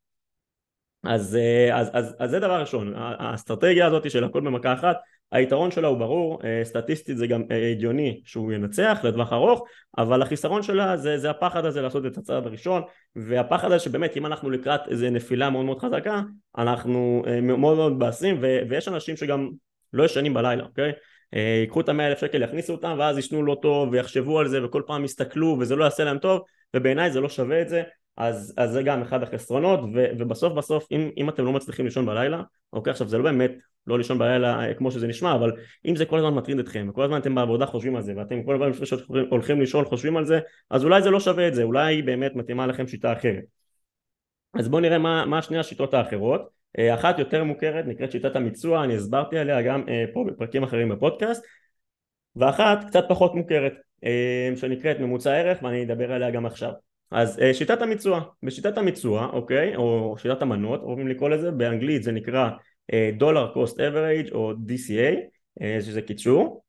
אז, 1.05 1.37
אה, 1.37 1.79
אז, 1.81 1.91
אז, 1.93 2.15
אז 2.19 2.31
זה 2.31 2.39
דבר 2.39 2.61
ראשון, 2.61 2.93
האסטרטגיה 2.97 3.87
הזאת 3.87 4.11
של 4.11 4.25
הכל 4.25 4.41
במכה 4.41 4.73
אחת, 4.73 4.97
היתרון 5.33 5.71
שלה 5.71 5.89
הוא 5.89 5.99
ברור, 5.99 6.41
אה, 6.45 6.61
סטטיסטית 6.65 7.17
זה 7.17 7.27
גם 7.27 7.43
אה, 7.51 7.71
הגיוני 7.71 8.21
שהוא 8.25 8.53
ינצח 8.53 8.99
לטווח 9.03 9.33
ארוך, 9.33 9.65
אבל 9.99 10.23
החיסרון 10.23 10.63
שלה 10.63 10.97
זה, 10.97 11.19
זה 11.19 11.31
הפחד 11.31 11.65
הזה 11.65 11.83
לעשות 11.83 12.07
את 12.07 12.19
הצעד 12.19 12.47
הראשון, 12.47 12.83
והפחד 13.17 13.73
הזה 13.73 13.85
שבאמת 13.85 14.17
אם 14.17 14.27
אנחנו 14.27 14.51
לקראת 14.51 14.81
איזה 14.89 15.11
נפילה 15.11 15.51
מאוד 15.51 15.65
מאוד 15.65 15.79
חזקה, 15.79 16.23
אנחנו 16.59 17.23
מאוד 17.43 17.77
מאוד 17.77 17.93
מבאסים, 17.93 18.39
ויש 18.69 18.89
אנשים 18.89 19.17
שגם 19.17 19.49
לא 19.93 20.05
ישנים 20.05 20.35
בלילה, 20.35 20.65
אוקיי? 20.65 20.93
ייקחו 21.33 21.81
את 21.81 21.89
המאה 21.89 22.07
אלף 22.07 22.21
שקל, 22.21 22.43
יכניסו 22.43 22.73
אותם, 22.73 22.97
ואז 22.99 23.19
ישנו 23.19 23.43
לא 23.43 23.57
טוב, 23.63 23.89
ויחשבו 23.93 24.39
על 24.39 24.49
זה, 24.49 24.65
וכל 24.65 24.83
פעם 24.87 25.05
יסתכלו, 25.05 25.57
וזה 25.61 25.77
לא 25.77 25.85
יעשה 25.85 26.05
להם 26.05 26.19
טוב, 26.19 26.41
ובעיניי 26.75 27.11
זה 27.11 27.21
לא 27.21 27.29
שווה 27.29 27.63
את 27.63 27.69
זה, 27.69 27.83
אז, 28.19 28.55
אז 28.57 28.71
זה 28.71 28.83
גם 28.83 29.03
אחד 29.03 29.23
החסרונות 29.23 29.81
ו, 29.95 30.05
ובסוף 30.19 30.53
בסוף 30.53 30.87
אם, 30.91 31.11
אם 31.17 31.29
אתם 31.29 31.45
לא 31.45 31.53
מצליחים 31.53 31.85
לישון 31.85 32.07
בלילה 32.07 32.43
אוקיי 32.73 32.91
עכשיו 32.91 33.09
זה 33.09 33.19
לא 33.19 33.25
באמת 33.25 33.51
לא 33.87 33.99
לישון 33.99 34.19
בלילה 34.19 34.65
אה, 34.65 34.75
כמו 34.75 34.91
שזה 34.91 35.07
נשמע 35.07 35.35
אבל 35.35 35.53
אם 35.87 35.97
זה 35.97 36.05
כל 36.05 36.19
הזמן 36.19 36.35
מטריד 36.35 36.59
אתכם 36.59 36.87
וכל 36.91 37.03
הזמן 37.03 37.21
אתם 37.21 37.35
בעבודה 37.35 37.67
חושבים 37.67 37.97
על 37.97 38.03
זה 38.03 38.13
ואתם 38.17 38.43
כל 38.43 38.55
הזמן 38.55 38.71
לפני 38.71 38.87
שהולכים 38.87 39.61
לישון 39.61 39.85
חושבים 39.85 40.17
על 40.17 40.25
זה 40.25 40.41
אז 40.71 40.85
אולי 40.85 41.03
זה 41.03 41.11
לא 41.11 41.21
שווה 41.21 41.49
את 41.49 41.55
זה 41.55 41.63
אולי 41.63 42.03
באמת 42.03 42.37
מתאימה 42.37 42.67
לכם 42.67 42.87
שיטה 42.87 43.13
אחרת. 43.13 43.45
אז 44.55 44.69
בואו 44.69 44.81
נראה 44.81 44.99
מה, 44.99 45.27
מה 45.27 45.43
שני 45.43 45.59
השיטות 45.59 45.95
האחרות. 45.95 46.49
אה, 46.79 46.95
אחת 46.95 47.19
יותר 47.19 47.45
מוכרת 47.45 47.85
נקראת 47.87 48.13
שיטת 48.13 48.37
המיצוע 48.37 48.85
אני 48.85 48.97
הסברתי 48.97 49.39
עליה 49.39 49.63
גם 49.63 49.85
אה, 49.89 50.05
פה 50.15 50.25
בפרקים 50.29 50.63
אחרים 50.63 50.89
בפודקאסט. 50.89 51.45
ואחת 52.37 52.85
קצת 52.87 53.05
פחות 53.09 53.35
מוכרת 53.35 53.73
שנקראת 54.57 55.01
ממוצע 55.01 55.37
ערך 55.37 55.63
ואני 55.63 55.85
אדבר 55.85 56.13
עליה 56.13 56.31
גם 56.31 56.47
עכשיו 56.47 56.73
אז 57.11 57.41
אה, 57.41 57.55
שיטת 57.55 57.83
המיצוע, 57.83 58.21
בשיטת 58.43 58.79
המיצוע, 58.79 59.27
אוקיי, 59.33 59.77
או 59.77 60.15
שיטת 60.19 60.43
המנות, 60.43 60.83
אוהבים 60.83 61.09
לקרוא 61.09 61.29
לזה, 61.29 61.51
באנגלית 61.51 62.03
זה 62.03 62.13
נקרא 62.13 62.49
דולר 63.17 63.51
קוסט 63.55 63.81
אברג' 63.81 64.33
או 64.33 64.53
DCA, 64.53 65.17
אה, 65.63 65.79
שזה 65.81 66.03
קיצור. 66.03 66.63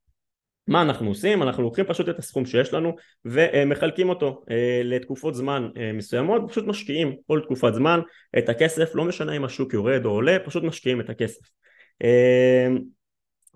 מה 0.68 0.82
אנחנו 0.82 1.08
עושים? 1.08 1.44
אנחנו 1.44 1.64
לוקחים 1.64 1.86
פשוט 1.86 2.10
את 2.10 2.20
הסכום 2.20 2.46
שיש 2.46 2.74
לנו 2.74 2.96
ומחלקים 3.26 4.10
אותו 4.10 4.44
אה, 4.52 4.82
לתקופות 4.84 5.36
זמן 5.36 5.70
מסוימות, 5.94 6.42
פשוט 6.50 6.66
משקיעים 6.68 7.16
כל 7.28 7.42
תקופת 7.44 7.74
זמן 7.74 8.00
את 8.38 8.50
הכסף, 8.50 8.96
לא 8.96 9.06
משנה 9.06 9.38
אם 9.38 9.46
השוק 9.46 9.74
יורד 9.74 10.06
או 10.06 10.10
עולה, 10.10 10.38
פשוט 10.46 10.64
משקיעים 10.64 11.02
את 11.02 11.10
הכסף. 11.10 11.50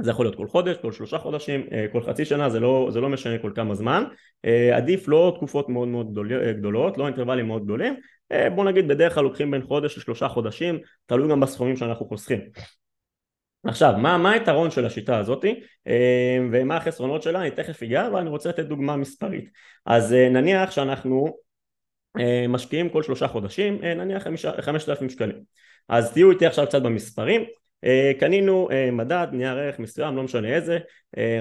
זה 0.02 0.12
יכול 0.12 0.26
להיות 0.26 0.36
כל 0.36 0.48
חודש, 0.48 0.78
כל 0.78 0.92
שלושה 0.92 1.18
חודשים, 1.18 1.68
אה, 1.72 1.86
כל 1.92 2.04
חצי 2.04 2.26
שנה, 2.26 2.50
זה 2.50 2.60
לא, 2.60 2.88
זה 2.92 3.02
לא 3.02 3.10
משנה 3.10 3.38
כל 3.38 3.52
כמה 3.56 3.76
זמן. 3.76 4.04
אה, 4.46 4.78
עדיף 4.78 5.08
לא 5.08 5.34
תקופות 5.36 5.70
מאוד 5.70 5.88
מאוד 5.88 6.12
גדול, 6.12 6.34
אה, 6.34 6.54
גדולות, 6.54 6.98
לא 6.98 7.06
אינטרוולים 7.08 7.48
מאוד 7.48 7.64
גדולים. 7.64 7.96
בוא 8.56 8.66
נגיד 8.66 8.88
בדרך 8.88 9.14
כלל 9.14 9.24
לוקחים 9.24 9.52
בין 9.52 9.62
חודש 9.62 9.98
לשלושה 9.98 10.28
חודשים, 10.28 10.80
תלוי 11.06 11.30
גם 11.30 11.40
בסכומים 11.40 11.76
שאנחנו 11.76 12.06
חוסכים. 12.06 12.40
עכשיו, 13.66 13.94
מה, 13.98 14.18
מה 14.18 14.32
היתרון 14.32 14.72
של 14.72 14.86
השיטה 14.86 15.18
הזאתי 15.18 15.60
ומה 16.52 16.78
החסרונות 16.78 17.24
שלה, 17.24 17.42
אני 17.42 17.52
תכף 17.52 17.84
אגע, 17.84 18.08
אבל 18.08 18.20
אני 18.20 18.30
רוצה 18.30 18.50
לתת 18.50 18.66
דוגמה 18.66 18.96
מספרית. 18.96 19.50
אז 19.86 20.14
נניח 20.14 20.72
שאנחנו 20.72 21.38
משקיעים 22.50 22.90
כל 22.90 23.04
שלושה 23.04 23.28
חודשים 23.28 23.82
נניח 23.82 24.24
חמשת 24.62 24.90
אלפים 24.90 25.10
שקלים 25.10 25.44
אז 25.90 26.14
תהיו 26.14 26.32
איתי 26.32 26.46
עכשיו 26.46 26.68
קצת 26.68 26.82
במספרים 26.82 27.46
קנינו 28.20 28.70
מדד 28.92 29.28
נייר 29.32 29.58
ערך 29.58 29.80
מסוים 29.80 30.16
לא 30.16 30.24
משנה 30.24 30.48
איזה 30.48 30.80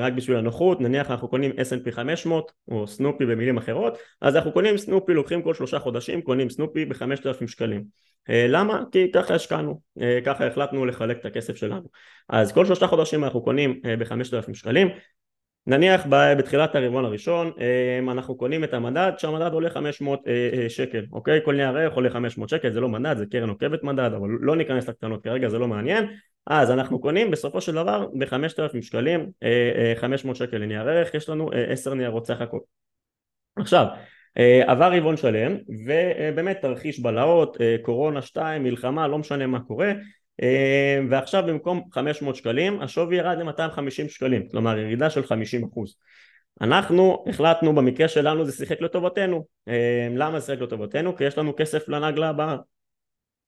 רק 0.01 0.13
בשביל 0.13 0.37
הנוחות 0.37 0.81
נניח 0.81 1.11
אנחנו 1.11 1.29
קונים 1.29 1.51
S&P 1.51 1.91
500 1.91 2.53
או 2.69 2.87
סנופי 2.87 3.27
במילים 3.27 3.57
אחרות 3.57 3.99
אז 4.21 4.37
אנחנו 4.37 4.53
קונים 4.53 4.77
סנופי 4.77 5.15
לוקחים 5.15 5.43
כל 5.43 5.55
שלושה 5.55 5.79
חודשים 5.79 6.23
קונים 6.23 6.51
סנופי 6.51 6.85
בחמשת 6.85 7.27
אלפים 7.27 7.49
שקלים. 7.49 7.85
למה? 8.29 8.83
כי 8.93 9.13
ככה 9.13 9.35
השקענו 9.35 9.81
ככה 10.25 10.47
החלטנו 10.47 10.87
לחלק 10.87 11.21
את 11.21 11.25
הכסף 11.25 11.57
שלנו. 11.57 11.89
אז 12.29 12.53
כל 12.53 12.65
שלושה 12.65 12.87
חודשים 12.87 13.25
אנחנו 13.25 13.43
קונים 13.43 13.81
בחמשת 13.99 14.35
אלפים 14.35 14.55
שקלים. 14.55 14.89
נניח 15.67 16.07
בתחילת 16.11 16.75
הרבעון 16.75 17.05
הראשון 17.05 17.51
אנחנו 18.11 18.37
קונים 18.37 18.65
את 18.65 18.75
המדד 18.75 19.13
שהמדד 19.19 19.53
עולה 19.53 19.71
500 19.71 20.21
שקל 20.69 21.05
אוקיי? 21.13 21.41
כל 21.45 21.55
נייר 21.55 21.77
ערך 21.77 21.95
עולה 21.95 22.11
500 22.11 22.49
שקל 22.49 22.73
זה 22.73 22.81
לא 22.81 22.89
מדד 22.89 23.17
זה 23.19 23.27
קרן 23.27 23.49
עוקבת 23.49 23.83
מדד 23.83 24.11
אבל 24.17 24.29
לא 24.41 24.57
ניכנס 24.57 24.89
לקטנות 24.89 25.25
כרגע 25.25 25.49
זה 25.49 25.59
לא 25.59 25.69
מעניין 25.69 26.07
אז 26.47 26.71
אנחנו 26.71 27.01
קונים 27.01 27.31
בסופו 27.31 27.61
של 27.61 27.73
דבר 27.73 28.07
ב-5,000 28.19 28.83
שקלים 28.83 29.31
500 29.97 30.37
שקל 30.37 30.57
לנייר 30.57 30.89
ערך 30.89 31.15
יש 31.15 31.29
לנו 31.29 31.51
10 31.67 31.95
ניירות 31.95 32.27
סך 32.27 32.41
הכל. 32.41 32.59
עכשיו 33.57 33.87
עבר 34.67 34.93
רבעון 34.93 35.17
שלם 35.17 35.57
ובאמת 35.87 36.59
תרחיש 36.61 37.01
בלהות 37.01 37.57
קורונה 37.83 38.23
2 38.23 38.63
מלחמה 38.63 39.09
לא 39.09 39.19
משנה 39.19 39.47
מה 39.47 39.61
קורה 39.61 39.93
ועכשיו 41.11 41.43
במקום 41.47 41.83
500 41.93 42.37
שקלים 42.37 42.81
השווי 42.81 43.17
ירד 43.17 43.39
ל-250 43.39 44.09
שקלים 44.09 44.49
כלומר 44.49 44.79
ירידה 44.79 45.11
של 45.11 45.27
50 45.27 45.65
אחוז. 45.65 45.97
אנחנו 46.61 47.25
החלטנו 47.29 47.75
במקרה 47.75 48.09
שלנו 48.09 48.45
זה 48.45 48.53
שיחק 48.53 48.81
לטובתנו. 48.81 49.47
למה 50.17 50.41
זה 50.41 50.47
שיחק 50.47 50.61
לטובתנו? 50.61 51.17
כי 51.17 51.25
יש 51.25 51.39
לנו 51.39 51.57
כסף 51.57 51.89
לנגלה 51.89 52.29
הבאה 52.29 52.57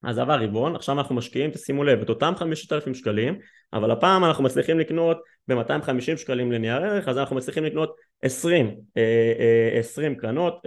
אז 0.06 0.18
עבר 0.18 0.42
רבעון, 0.42 0.76
עכשיו 0.76 0.98
אנחנו 0.98 1.14
משקיעים, 1.14 1.50
תשימו 1.50 1.84
לב, 1.84 2.00
את 2.00 2.08
אותם 2.08 2.32
5,000 2.36 2.94
שקלים, 2.94 3.38
אבל 3.72 3.90
הפעם 3.90 4.24
אנחנו 4.24 4.44
מצליחים 4.44 4.78
לקנות 4.78 5.18
ב-250 5.48 6.16
שקלים 6.16 6.52
לנייר 6.52 6.76
ערך, 6.84 7.08
אז 7.08 7.18
אנחנו 7.18 7.36
מצליחים 7.36 7.64
לקנות 7.64 7.96
20, 8.22 8.74
20 9.78 10.12
אה, 10.12 10.18
קרנות, 10.18 10.60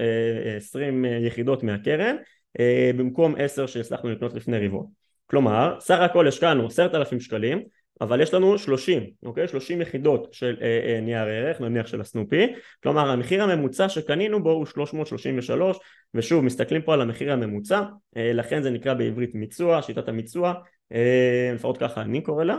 20 0.58 1.06
אה, 1.06 1.10
יחידות 1.12 1.64
מהקרן, 1.64 2.16
אה, 2.60 2.92
במקום 2.98 3.36
10 3.38 3.68
שהצלחנו 3.68 4.10
לקנות 4.10 4.34
לפני 4.34 4.68
רבעון. 4.68 4.86
כלומר, 5.26 5.76
סך 5.80 6.00
הכל 6.00 6.28
השקענו 6.28 6.68
10,000 6.68 7.20
שקלים, 7.20 7.64
אבל 8.02 8.22
יש 8.22 8.34
לנו 8.34 8.58
30, 8.58 9.04
אוקיי? 9.24 9.48
30 9.48 9.82
יחידות 9.82 10.34
של 10.34 10.56
אה, 10.62 10.80
אה, 10.96 11.00
נייר 11.02 11.28
ערך, 11.28 11.62
נניח 11.62 11.88
של 11.88 12.02
הסנופי, 12.02 12.54
כלומר 12.84 13.10
המחיר 13.10 13.44
הממוצע 13.44 13.90
שקנינו 13.90 14.44
בו 14.44 14.52
הוא 14.52 14.66
333, 14.66 15.78
ושוב 16.14 16.44
מסתכלים 16.44 16.82
פה 16.82 16.94
על 16.94 17.02
המחיר 17.02 17.32
הממוצע, 17.32 17.84
אה, 18.18 18.34
לכן 18.34 18.62
זה 18.62 18.70
נקרא 18.70 18.94
בעברית 18.94 19.36
מיצוע, 19.36 19.82
שיטת 19.82 20.08
המיצוע, 20.08 20.54
אה, 20.92 21.52
לפחות 21.56 21.78
ככה 21.78 22.02
אני 22.02 22.22
קורא 22.22 22.44
לה, 22.44 22.58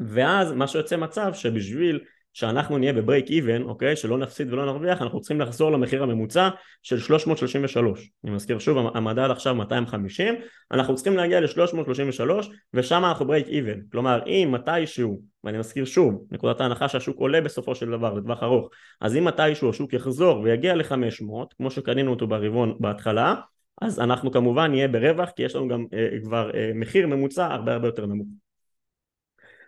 ואז 0.00 0.52
מה 0.52 0.66
שיוצא 0.66 0.96
מצב 0.96 1.34
שבשביל 1.34 2.00
שאנחנו 2.36 2.78
נהיה 2.78 2.92
ב 2.92 2.98
break 2.98 3.30
even, 3.30 3.62
אוקיי? 3.62 3.96
שלא 3.96 4.18
נפסיד 4.18 4.52
ולא 4.52 4.66
נרוויח, 4.66 5.02
אנחנו 5.02 5.20
צריכים 5.20 5.40
לחזור 5.40 5.72
למחיר 5.72 6.02
הממוצע 6.02 6.48
של 6.82 6.98
333. 6.98 8.10
אני 8.24 8.32
מזכיר 8.32 8.58
שוב, 8.58 8.96
המדד 8.96 9.30
עכשיו 9.30 9.54
250, 9.54 10.34
אנחנו 10.72 10.94
צריכים 10.94 11.16
להגיע 11.16 11.40
ל-333 11.40 12.30
ושם 12.74 13.04
אנחנו 13.04 13.26
break 13.26 13.48
even. 13.48 13.80
כלומר, 13.92 14.20
אם 14.26 14.48
מתישהו, 14.52 15.20
ואני 15.44 15.58
מזכיר 15.58 15.84
שוב, 15.84 16.26
נקודת 16.30 16.60
ההנחה 16.60 16.88
שהשוק 16.88 17.18
עולה 17.18 17.40
בסופו 17.40 17.74
של 17.74 17.90
דבר 17.90 18.14
לטווח 18.14 18.42
ארוך, 18.42 18.68
אז 19.00 19.16
אם 19.16 19.24
מתישהו 19.24 19.70
השוק 19.70 19.92
יחזור 19.92 20.40
ויגיע 20.40 20.74
ל-500, 20.74 21.54
כמו 21.56 21.70
שקנינו 21.70 22.10
אותו 22.10 22.26
ברבעון 22.26 22.76
בהתחלה, 22.80 23.34
אז 23.82 24.00
אנחנו 24.00 24.32
כמובן 24.32 24.70
נהיה 24.70 24.88
ברווח, 24.88 25.30
כי 25.30 25.42
יש 25.42 25.56
לנו 25.56 25.68
גם 25.68 25.86
אה, 25.94 26.08
כבר 26.22 26.50
אה, 26.54 26.70
מחיר 26.74 27.06
ממוצע 27.06 27.46
הרבה 27.46 27.72
הרבה 27.72 27.88
יותר 27.88 28.06
נמוך. 28.06 28.26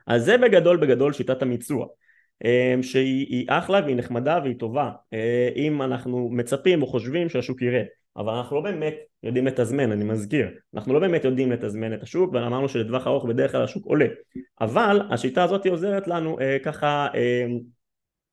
אז 0.07 0.25
זה 0.25 0.39
בגדול 0.39 0.77
בגדול 0.77 1.13
שיטת 1.13 1.43
המיצוע. 1.43 1.87
אמ, 2.45 2.83
שהיא 2.83 3.47
אחלה 3.49 3.81
והיא 3.85 3.97
נחמדה 3.97 4.39
והיא 4.43 4.59
טובה. 4.59 4.91
אה, 5.13 5.49
אם 5.57 5.83
אנחנו 5.83 6.29
מצפים 6.33 6.83
או 6.83 6.87
חושבים 6.87 7.29
שהשוק 7.29 7.63
יראה 7.63 7.83
אבל 8.19 8.33
אנחנו 8.33 8.57
לא 8.57 8.63
באמת 8.63 8.95
יודעים 9.23 9.47
לתזמן, 9.47 9.93
אני 9.93 10.05
מזכיר, 10.05 10.49
אנחנו 10.75 10.95
לא 10.95 11.01
באמת 11.01 11.25
יודעים 11.25 11.53
לתזמן 11.53 11.95
את 11.95 12.03
השוק 12.03 12.35
ואמרנו 12.35 12.69
שלטווח 12.69 13.07
ארוך 13.07 13.25
בדרך 13.25 13.53
כלל 13.53 13.63
השוק 13.63 13.87
עולה. 13.87 14.07
אבל 14.61 15.01
השיטה 15.11 15.45
הזאת 15.45 15.67
עוזרת 15.67 16.09
לנו 16.09 16.41
אה, 16.41 16.57
ככה 16.65 17.07
אה, 17.15 17.47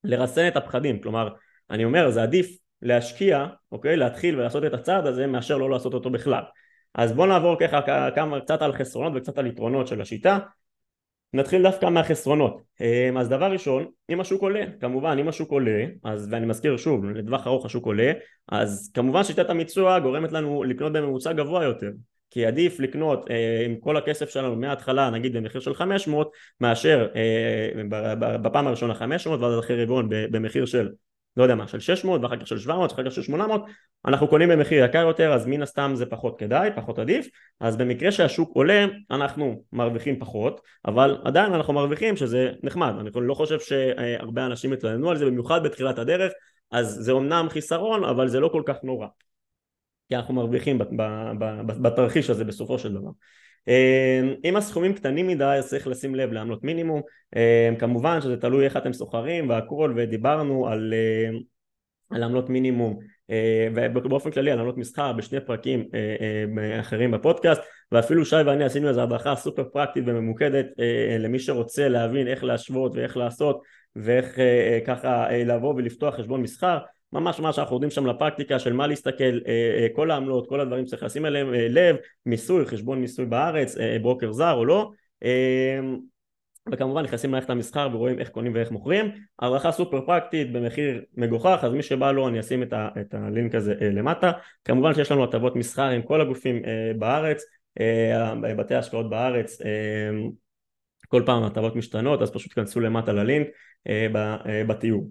לרסן 0.04 0.48
את 0.48 0.58
הפחדים, 0.58 1.00
כלומר 1.02 1.30
אני 1.70 1.86
אומר 1.86 2.10
זה 2.10 2.24
עדיף 2.24 2.58
להשקיע, 2.82 3.46
אוקיי, 3.72 3.96
להתחיל 3.96 4.40
ולעשות 4.40 4.66
את 4.66 4.74
הצעד 4.74 5.08
הזה 5.08 5.28
מאשר 5.28 5.58
לא 5.58 5.70
לעשות 5.70 5.94
אותו 5.94 6.10
בכלל. 6.10 6.44
אז 6.94 7.14
בואו 7.14 7.28
נעבור 7.28 7.58
ככה 7.60 8.12
כמה 8.16 8.40
קצת 8.40 8.62
על 8.62 8.74
חסרונות 8.74 9.14
וקצת 9.16 9.38
על 9.38 9.48
יתרונות 9.48 9.88
של 9.88 10.02
השיטה 10.02 10.40
נתחיל 11.34 11.64
דווקא 11.64 11.86
מהחסרונות. 11.86 12.62
אמ, 12.82 13.18
אז 13.18 13.30
דבר 13.30 13.52
ראשון 13.52 13.86
אם 14.10 14.20
השוק 14.20 14.42
עולה 14.42 14.64
כמובן 14.80 15.18
אם 15.20 15.28
השוק 15.28 15.52
עולה 15.52 15.86
אז 16.04 16.28
ואני 16.32 16.46
מזכיר 16.46 16.78
שוב 16.78 17.06
לטווח 17.06 17.48
ארוך 17.48 17.66
השוק 17.66 17.86
עולה 17.86 18.12
אז 18.50 18.92
כמובן 18.94 19.24
שיטת 19.24 19.50
המיצוע 19.50 20.00
גורמת 20.00 20.32
לנו 20.32 20.64
לקנות 20.64 20.94
בממוצע 20.94 21.34
גבוה 21.34 21.64
יותר. 21.64 21.90
כי 22.32 22.46
עדיף 22.46 22.80
לקנות 22.80 23.32
אה, 23.32 23.66
עם 23.66 23.76
כל 23.76 23.98
הכסף 23.98 24.30
שלנו 24.30 24.56
מההתחלה 24.56 25.10
נגיד 25.10 25.38
במחיר 25.38 25.62
של 25.62 25.74
500 25.74 26.32
מאשר 26.62 27.08
אה, 27.16 27.70
בפעם 28.44 28.68
הראשונה 28.68 28.94
500 28.96 29.42
ואז 29.42 29.60
אחרי 29.60 29.84
רבעון 29.84 30.10
במחיר 30.10 30.66
של 30.66 30.90
לא 31.38 31.44
יודע 31.44 31.56
מה, 31.56 31.68
של 31.68 31.80
600 31.80 32.22
ואחר 32.24 32.38
כך 32.38 32.48
של 32.48 32.60
700 32.60 32.92
ואחר 32.92 33.06
כך 33.06 33.12
של 33.12 33.22
800 33.22 33.66
אנחנו 34.06 34.28
קונים 34.28 34.50
במחיר 34.50 34.86
יקר 34.86 35.06
יותר 35.08 35.34
אז 35.34 35.46
מן 35.46 35.62
הסתם 35.62 35.92
זה 35.94 36.06
פחות 36.06 36.40
כדאי, 36.40 36.70
פחות 36.76 37.00
עדיף. 37.00 37.28
אז 37.60 37.78
במקרה 37.78 38.12
שהשוק 38.12 38.56
עולה 38.56 38.86
אנחנו 39.12 39.64
מרוויחים 39.74 40.20
פחות 40.20 40.62
אבל 40.86 41.18
עדיין 41.24 41.54
אנחנו 41.54 41.74
מרוויחים 41.74 42.18
שזה 42.18 42.52
נחמד. 42.64 42.94
אני 43.00 43.10
לא 43.16 43.34
חושב 43.34 43.60
שהרבה 43.60 44.46
אנשים 44.46 44.74
יתלוננו 44.74 45.10
על 45.10 45.18
זה 45.18 45.26
במיוחד 45.26 45.64
בתחילת 45.64 46.00
הדרך 46.00 46.32
אז 46.72 46.98
זה 47.02 47.12
אומנם 47.12 47.48
חיסרון 47.50 48.04
אבל 48.04 48.28
זה 48.28 48.40
לא 48.40 48.48
כל 48.48 48.64
כך 48.66 48.76
נורא. 48.84 49.08
כי 50.10 50.16
אנחנו 50.16 50.34
מרוויחים 50.34 50.80
בתרחיש 51.82 52.30
הזה 52.30 52.46
בסופו 52.46 52.80
של 52.80 52.94
דבר 52.94 53.10
אם 54.44 54.56
הסכומים 54.56 54.94
קטנים 54.94 55.28
מדי 55.28 55.44
אז 55.44 55.70
צריך 55.70 55.88
לשים 55.88 56.16
לב 56.16 56.32
לעמלות 56.32 56.64
מינימום. 56.64 57.02
אמ, 57.36 57.76
כמובן 57.76 58.22
שזה 58.22 58.38
תלוי 58.38 58.66
איך 58.66 58.78
אתם 58.78 58.94
סוחרים 58.94 59.50
והכל 59.50 59.94
ודיברנו 59.96 60.68
על, 60.68 60.94
אמ, 60.94 61.40
על 62.12 62.24
עמלות 62.24 62.50
מינימום. 62.50 63.00
ובאופן 63.76 64.32
כללי 64.32 64.52
על 64.52 64.60
עמלות 64.60 64.78
מסחר 64.78 65.14
בשני 65.14 65.40
פרקים 65.40 65.86
אחרים 66.80 67.12
בפודקאסט. 67.12 67.62
ואפילו 67.92 68.26
שי 68.26 68.36
ואני 68.36 68.64
עשינו 68.64 68.90
איזו 68.90 69.02
הדרכה 69.02 69.36
סופר 69.36 69.64
פרקטית 69.74 70.04
וממוקדת 70.08 70.66
למי 71.20 71.40
שרוצה 71.40 71.88
להבין 71.88 72.28
איך 72.28 72.44
להשוות 72.44 72.96
ואיך 72.96 73.18
לעשות 73.18 73.62
ואיך 73.96 74.40
ככה 74.86 75.28
לבוא 75.46 75.74
ולפתוח 75.74 76.16
חשבון 76.16 76.42
מסחר 76.42 76.78
ממש 77.16 77.40
ממש 77.40 77.60
אנחנו 77.60 77.74
יורדים 77.74 77.90
שם 77.90 78.06
לפרקטיקה 78.06 78.60
של 78.60 78.74
מה 78.74 78.88
להסתכל, 78.88 79.24
אה, 79.24 79.80
אה, 79.80 79.88
כל 79.96 80.12
העמלות, 80.12 80.50
כל 80.50 80.60
הדברים 80.60 80.86
שצריך 80.86 81.04
לשים 81.04 81.26
אליהם 81.26 81.54
אה, 81.54 81.68
לב, 81.70 81.96
מיסוי, 82.26 82.66
חשבון 82.66 83.02
מיסוי 83.02 83.26
בארץ, 83.26 83.76
ברוקר 84.02 84.32
זר 84.32 84.54
או 84.54 84.66
לא. 84.66 84.92
וכמובן 86.72 87.04
נכנסים 87.04 87.30
למערכת 87.30 87.50
המסחר 87.50 87.90
ורואים 87.94 88.20
איך 88.20 88.30
קונים 88.30 88.54
ואיך 88.56 88.72
מוכרים. 88.72 89.12
הערכה 89.40 89.72
סופר 89.72 90.06
פרקטית 90.06 90.52
במחיר 90.52 91.04
מגוחך 91.18 91.60
אז 91.62 91.74
מי 91.74 91.84
שבא 91.84 92.12
לו 92.12 92.28
אני 92.28 92.40
אשים 92.40 92.64
את, 92.64 92.74
ה, 92.74 92.90
את 93.02 93.14
הלינק 93.14 93.56
הזה 93.56 93.76
למטה. 93.82 94.32
כמובן 94.64 94.94
שיש 94.94 95.12
לנו 95.12 95.24
הטבות 95.24 95.56
מסחר 95.56 95.90
עם 95.90 96.02
כל 96.02 96.22
הגופים 96.22 96.62
בארץ 96.98 97.44
בתי 98.58 98.76
השקעות 98.76 99.10
בארץ 99.10 99.62
כל 101.08 101.24
פעם 101.26 101.44
הטבות 101.44 101.76
משתנות 101.76 102.22
אז 102.22 102.32
פשוט 102.32 102.54
כנסו 102.54 102.80
למטה 102.80 103.14
ללינק 103.14 103.48
בתיאור 104.68 105.10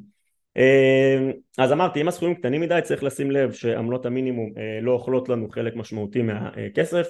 אז 1.59 1.73
אמרתי 1.73 2.01
אם 2.01 2.09
הסכומים 2.09 2.35
קטנים 2.35 2.61
מדי 2.61 2.81
צריך 2.83 3.03
לשים 3.03 3.31
לב 3.31 3.53
שעמלות 3.53 4.07
המינימום 4.07 4.51
אה, 4.57 4.79
לא 4.83 4.93
אוכלות 4.93 5.29
לנו 5.29 5.49
חלק 5.51 5.77
משמעותי 5.77 6.23
מהכסף. 6.23 7.09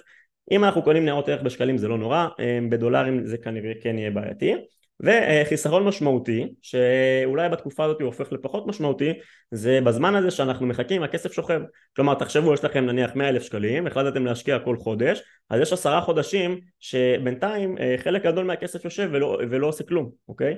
אם 0.50 0.64
אנחנו 0.64 0.82
קונים 0.82 1.04
ניירות 1.04 1.28
ערך 1.28 1.42
בשקלים 1.42 1.78
זה 1.78 1.88
לא 1.88 1.98
נורא 1.98 2.26
אמ, 2.38 2.70
בדולרים 2.70 3.26
זה 3.26 3.38
כנראה 3.38 3.72
כן 3.82 3.98
יהיה 3.98 4.10
בעייתי. 4.10 4.54
וחיסרון 5.00 5.84
משמעותי 5.84 6.54
שאולי 6.62 7.48
בתקופה 7.48 7.84
הזאת 7.84 8.00
הוא 8.00 8.06
הופך 8.06 8.32
לפחות 8.32 8.66
משמעותי 8.66 9.12
זה 9.50 9.80
בזמן 9.84 10.14
הזה 10.14 10.30
שאנחנו 10.30 10.66
מחכים 10.66 11.02
הכסף 11.02 11.32
שוכב. 11.32 11.60
כלומר 11.96 12.14
תחשבו 12.14 12.54
יש 12.54 12.64
לכם 12.64 12.86
נניח 12.86 13.14
100 13.14 13.28
אלף 13.28 13.42
שקלים 13.42 13.86
החלטתם 13.86 14.26
להשקיע 14.26 14.58
כל 14.58 14.76
חודש 14.76 15.22
אז 15.50 15.60
יש 15.60 15.72
עשרה 15.72 16.00
חודשים 16.00 16.60
שבינתיים 16.80 17.78
אה, 17.78 17.94
חלק 17.98 18.22
גדול 18.22 18.44
מהכסף 18.44 18.84
יושב 18.84 19.08
ולא, 19.12 19.38
ולא 19.50 19.66
עושה 19.66 19.84
כלום 19.84 20.10
אוקיי 20.28 20.54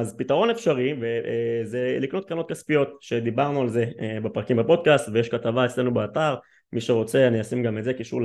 אז 0.00 0.14
פתרון 0.18 0.50
אפשרי 0.50 0.94
וזה 1.00 1.96
לקנות 2.00 2.28
קרנות 2.28 2.50
כספיות 2.50 2.88
שדיברנו 3.00 3.60
על 3.60 3.68
זה 3.68 3.84
אה, 4.00 4.18
בפרקים 4.22 4.56
בפודקאסט 4.56 5.08
ויש 5.12 5.28
כתבה 5.28 5.66
אצלנו 5.66 5.94
באתר 5.94 6.34
מי 6.72 6.80
שרוצה 6.80 7.26
אני 7.28 7.40
אשים 7.40 7.62
גם 7.62 7.78
את 7.78 7.84
זה 7.84 7.94
קישור, 7.94 8.20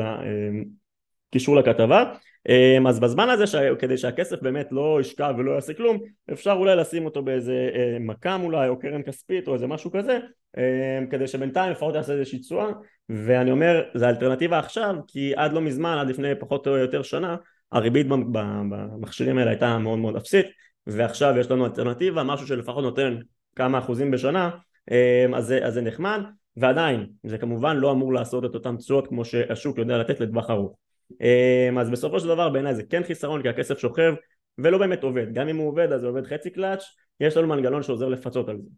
קישור 1.31 1.55
לכתבה. 1.55 2.13
אמ, 2.49 2.87
אז 2.87 2.99
בזמן 2.99 3.29
הזה 3.29 3.47
ש... 3.47 3.55
כדי 3.79 3.97
שהכסף 3.97 4.41
באמת 4.41 4.67
לא 4.71 4.97
ישכב 5.01 5.33
ולא 5.37 5.51
יעשה 5.51 5.73
כלום 5.73 5.97
אפשר 6.33 6.51
אולי 6.51 6.75
לשים 6.75 7.05
אותו 7.05 7.23
באיזה 7.23 7.69
אה, 7.75 7.97
מכ"ם 7.99 8.41
אולי 8.43 8.67
או 8.67 8.79
קרן 8.79 9.03
כספית 9.03 9.47
או 9.47 9.53
איזה 9.53 9.67
משהו 9.67 9.91
כזה 9.91 10.19
אמ, 10.57 11.07
כדי 11.09 11.27
שבינתיים 11.27 11.71
לפחות 11.71 11.95
יעשה 11.95 12.13
איזושהי 12.13 12.39
תשואה. 12.39 12.67
ואני 13.09 13.51
אומר 13.51 13.83
זה 13.93 14.09
אלטרנטיבה 14.09 14.59
עכשיו 14.59 14.95
כי 15.07 15.33
עד 15.35 15.53
לא 15.53 15.61
מזמן 15.61 15.97
עד 15.97 16.07
לפני 16.07 16.31
פחות 16.39 16.67
או 16.67 16.77
יותר 16.77 17.03
שנה 17.03 17.35
הריבית 17.71 18.07
במכשירים 18.07 19.37
האלה 19.37 19.49
הייתה 19.49 19.77
מאוד 19.77 19.99
מאוד 19.99 20.15
אפסית 20.15 20.45
ועכשיו 20.87 21.37
יש 21.37 21.51
לנו 21.51 21.65
אלטרנטיבה 21.65 22.23
משהו 22.23 22.47
שלפחות 22.47 22.83
נותן 22.83 23.17
כמה 23.55 23.79
אחוזים 23.79 24.11
בשנה 24.11 24.49
אמ, 24.91 25.35
אז 25.35 25.45
זה, 25.45 25.65
אז 25.65 25.73
זה 25.73 25.81
נחמד 25.81 26.21
ועדיין 26.57 27.07
זה 27.23 27.37
כמובן 27.37 27.77
לא 27.77 27.91
אמור 27.91 28.13
לעשות 28.13 28.45
את 28.45 28.55
אותן 28.55 28.77
תשואות 28.77 29.07
כמו 29.07 29.25
שהשוק 29.25 29.77
יודע 29.77 29.97
לתת 29.97 30.19
לטווח 30.19 30.49
ארוך. 30.49 30.77
אמ, 31.21 31.77
אז 31.77 31.89
בסופו 31.89 32.19
של 32.19 32.27
דבר 32.27 32.49
בעיניי 32.49 32.75
זה 32.75 32.83
כן 32.83 33.03
חיסרון 33.03 33.41
כי 33.41 33.49
הכסף 33.49 33.79
שוכב 33.79 34.13
ולא 34.57 34.77
באמת 34.77 35.03
עובד. 35.03 35.33
גם 35.33 35.47
אם 35.47 35.57
הוא 35.57 35.67
עובד 35.67 35.91
אז 35.91 36.01
זה 36.01 36.07
עובד 36.07 36.25
חצי 36.25 36.49
קלאץ' 36.49 36.83
יש 37.19 37.37
לנו 37.37 37.47
מנגנון 37.47 37.83
שעוזר 37.83 38.09
לפצות 38.09 38.49
על 38.49 38.57
זה. 38.57 38.69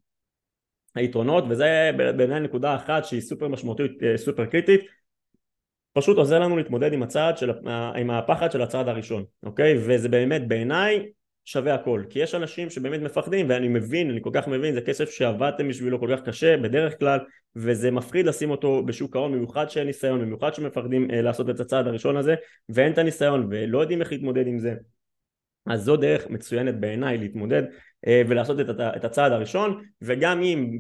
היתרונות 0.95 1.43
וזה 1.49 1.91
בעיניי 1.97 2.39
נקודה 2.39 2.75
אחת 2.75 3.05
שהיא 3.05 3.21
סופר 3.21 3.47
משמעותית 3.47 4.03
אה, 4.03 4.17
סופר 4.17 4.45
קריטית. 4.45 4.81
פשוט 5.93 6.17
עוזר 6.17 6.39
לנו 6.39 6.57
להתמודד 6.57 6.93
עם 6.93 7.03
הצעד 7.03 7.37
של, 7.37 7.51
עם 7.95 8.09
הפחד 8.09 8.51
של 8.51 8.61
הצעד 8.61 8.87
הראשון 8.87 9.23
אוקיי? 9.43 9.77
וזה 9.77 10.09
באמת 10.09 10.47
בעיניי 10.47 11.05
שווה 11.47 11.73
הכל. 11.73 12.03
כי 12.09 12.19
יש 12.19 12.35
אנשים 12.35 12.69
שבאמת 12.69 13.01
מפחדים 13.01 13.49
ואני 13.49 13.67
מבין 13.67 14.09
אני 14.09 14.19
כל 14.21 14.29
כך 14.33 14.47
מבין 14.47 14.73
זה 14.73 14.81
כסף 14.81 15.09
שעבדתם 15.09 15.67
בשבילו 15.67 15.99
כל 15.99 16.15
כך 16.15 16.23
קשה 16.23 16.57
בדרך 16.57 16.99
כלל 16.99 17.19
וזה 17.55 17.91
מפחיד 17.91 18.25
לשים 18.25 18.51
אותו 18.51 18.83
בשוק 18.85 19.15
ההון 19.15 19.31
במיוחד 19.31 19.69
שאין 19.69 19.87
ניסיון 19.87 20.21
במיוחד 20.21 20.53
שמפחדים 20.53 21.11
אה, 21.11 21.21
לעשות 21.21 21.49
את 21.49 21.59
הצעד 21.59 21.87
הראשון 21.87 22.17
הזה 22.17 22.35
ואין 22.69 22.93
את 22.93 22.97
הניסיון 22.97 23.47
ולא 23.49 23.79
יודעים 23.79 24.01
איך 24.01 24.11
להתמודד 24.11 24.47
עם 24.47 24.59
זה. 24.59 24.73
אז 25.65 25.81
זו 25.83 25.97
דרך 25.97 26.29
מצוינת 26.29 26.79
בעיניי 26.79 27.17
להתמודד 27.17 27.63
אה, 28.07 28.21
ולעשות 28.27 28.59
את, 28.59 28.69
את 28.79 29.05
הצעד 29.05 29.31
הראשון 29.31 29.83
וגם 30.01 30.41
אם 30.41 30.79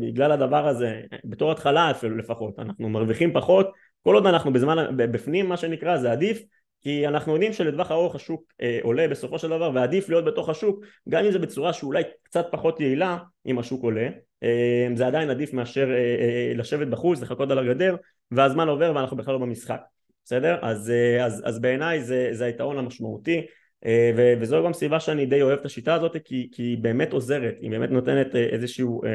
בגלל 0.00 0.32
הדבר 0.32 0.68
הזה 0.68 1.00
בתור 1.24 1.52
התחלה 1.52 1.90
אפילו 1.90 2.16
לפחות 2.16 2.58
אנחנו 2.58 2.88
מרוויחים 2.88 3.32
פחות 3.32 3.70
כל 4.02 4.14
עוד 4.14 4.26
אנחנו 4.26 4.52
בזמן 4.52 4.96
בפנים 4.96 5.48
מה 5.48 5.56
שנקרא 5.56 5.96
זה 5.96 6.12
עדיף 6.12 6.42
כי 6.80 7.06
אנחנו 7.06 7.32
יודעים 7.32 7.52
שלטווח 7.52 7.90
ארוך 7.90 8.14
השוק 8.14 8.52
אה, 8.60 8.78
עולה 8.82 9.08
בסופו 9.08 9.38
של 9.38 9.48
דבר 9.48 9.70
ועדיף 9.74 10.08
להיות 10.08 10.24
בתוך 10.24 10.48
השוק 10.48 10.84
גם 11.08 11.24
אם 11.24 11.32
זה 11.32 11.38
בצורה 11.38 11.72
שאולי 11.72 12.02
קצת 12.22 12.46
פחות 12.50 12.80
יעילה 12.80 13.18
אם 13.46 13.58
השוק 13.58 13.82
עולה 13.82 14.08
אה, 14.42 14.88
זה 14.94 15.06
עדיין 15.06 15.30
עדיף 15.30 15.52
מאשר 15.52 15.90
אה, 15.90 15.96
אה, 15.96 16.52
לשבת 16.56 16.88
בחוץ 16.88 17.20
לחכות 17.20 17.50
על 17.50 17.58
הגדר 17.58 17.96
והזמן 18.30 18.68
עובר 18.68 18.92
ואנחנו 18.94 19.16
בכלל 19.16 19.34
לא 19.34 19.40
במשחק 19.40 19.80
בסדר? 20.24 20.58
אז, 20.62 20.90
אה, 20.90 21.24
אז, 21.24 21.42
אז 21.44 21.60
בעיניי 21.60 22.04
זה, 22.04 22.28
זה 22.32 22.44
היתרון 22.44 22.78
המשמעותי 22.78 23.46
אה, 23.86 24.12
ו, 24.16 24.32
וזו 24.40 24.64
גם 24.64 24.72
סיבה 24.72 25.00
שאני 25.00 25.26
די 25.26 25.42
אוהב 25.42 25.58
את 25.58 25.64
השיטה 25.64 25.94
הזאת 25.94 26.16
כי, 26.24 26.48
כי 26.52 26.62
היא 26.62 26.78
באמת 26.78 27.12
עוזרת 27.12 27.54
היא 27.60 27.70
באמת 27.70 27.90
נותנת 27.90 28.34
אה, 28.34 28.40
איזשהו 28.40 29.04
אה, 29.04 29.10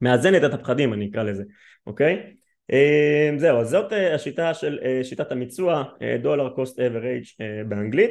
מאזנת 0.00 0.44
את 0.44 0.54
הפחדים 0.54 0.92
אני 0.92 1.10
אקרא 1.10 1.22
לזה 1.22 1.44
אוקיי? 1.86 2.36
אמ, 2.72 3.38
זהו 3.38 3.58
אז 3.58 3.68
זאת 3.68 3.92
אה, 3.92 4.14
השיטה 4.14 4.54
של 4.54 4.78
אה, 4.82 5.00
שיטת 5.04 5.32
המיצוע 5.32 5.84
דולר 6.22 6.48
קוסט 6.48 6.80
אברג' 6.80 7.24
באנגלית. 7.68 8.10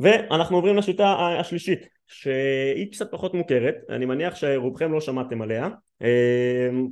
ואנחנו 0.00 0.56
עוברים 0.56 0.76
לשיטה 0.76 1.16
השלישית 1.40 1.88
שהיא 2.06 2.92
קצת 2.92 3.10
פחות 3.10 3.34
מוכרת 3.34 3.74
אני 3.88 4.04
מניח 4.04 4.34
שרובכם 4.34 4.92
לא 4.92 5.00
שמעתם 5.00 5.42
עליה. 5.42 5.68
אמ, 6.02 6.86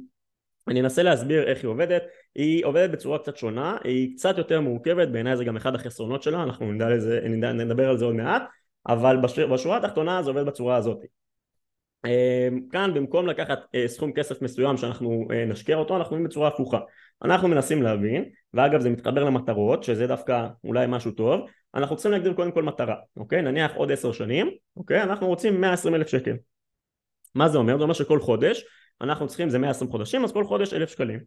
אני 0.68 0.80
אנסה 0.80 1.02
להסביר 1.02 1.49
איך 1.49 1.62
היא 1.62 1.68
עובדת. 1.68 2.02
היא 2.35 2.64
עובדת 2.64 2.90
בצורה 2.90 3.18
קצת 3.18 3.37
שונה 3.37 3.76
היא 3.85 4.16
קצת 4.16 4.38
יותר 4.38 4.61
מורכבת 4.61 5.09
בעיניי 5.09 5.37
זה 5.37 5.44
גם 5.44 5.56
אחד 5.56 5.75
החסרונות 5.75 6.23
שלה 6.23 6.42
אנחנו 6.42 6.73
נדע 6.73 6.88
לזה, 6.88 7.21
נדע, 7.25 7.52
נדבר 7.52 7.88
על 7.88 7.99
זה 7.99 8.04
עוד 8.04 8.14
מעט 8.14 8.42
אבל 8.87 9.16
בשורה 9.52 9.76
התחתונה 9.76 10.23
זה 10.23 10.30
עובד 10.30 10.47
בצורה 10.47 10.76
הזאת 10.76 10.99
כאן 12.71 12.94
במקום 12.94 13.26
לקחת 13.26 13.59
אה, 13.75 13.88
סכום 13.88 14.12
כסף 14.12 14.42
מסוים 14.42 14.76
שאנחנו 14.76 15.28
אה, 15.32 15.44
נשקיע 15.44 15.76
אותו 15.76 15.97
אנחנו 15.97 16.16
מבינים 16.16 16.28
בצורה 16.28 16.49
הפוכה. 16.49 16.78
אנחנו 17.25 17.49
מנסים 17.49 17.82
להבין 17.82 18.25
ואגב 18.54 18.80
זה 18.80 18.90
מתחבר 18.90 19.25
למטרות 19.25 19.82
שזה 19.82 20.06
דווקא 20.06 20.47
אולי 20.64 20.87
משהו 20.88 21.11
טוב 21.11 21.40
אנחנו 21.75 21.97
צריכים 21.97 22.12
להגדיר 22.12 22.32
קודם 22.32 22.52
כל 22.52 22.62
מטרה 22.62 22.97
אוקיי? 23.16 23.42
נניח 23.42 23.75
עוד 23.75 23.93
עשר 23.93 24.12
שנים 24.12 24.50
אוקיי? 24.76 25.02
אנחנו 25.02 25.26
רוצים 25.26 25.60
120 25.60 25.95
אלף 25.95 26.08
שקל. 26.08 26.36
מה 27.34 27.49
זה 27.49 27.58
אומר? 27.58 27.76
זה 27.76 27.82
אומר 27.82 27.95
שכל 27.95 28.21
חודש 28.21 28.65
אנחנו 29.00 29.26
צריכים 29.26 29.50
זה 29.50 29.58
120 29.58 29.91
חודשים 29.91 30.25
אז 30.25 30.32
כל 30.32 30.45
חודש 30.45 30.75
אלף 30.75 30.91
שקלים. 30.91 31.21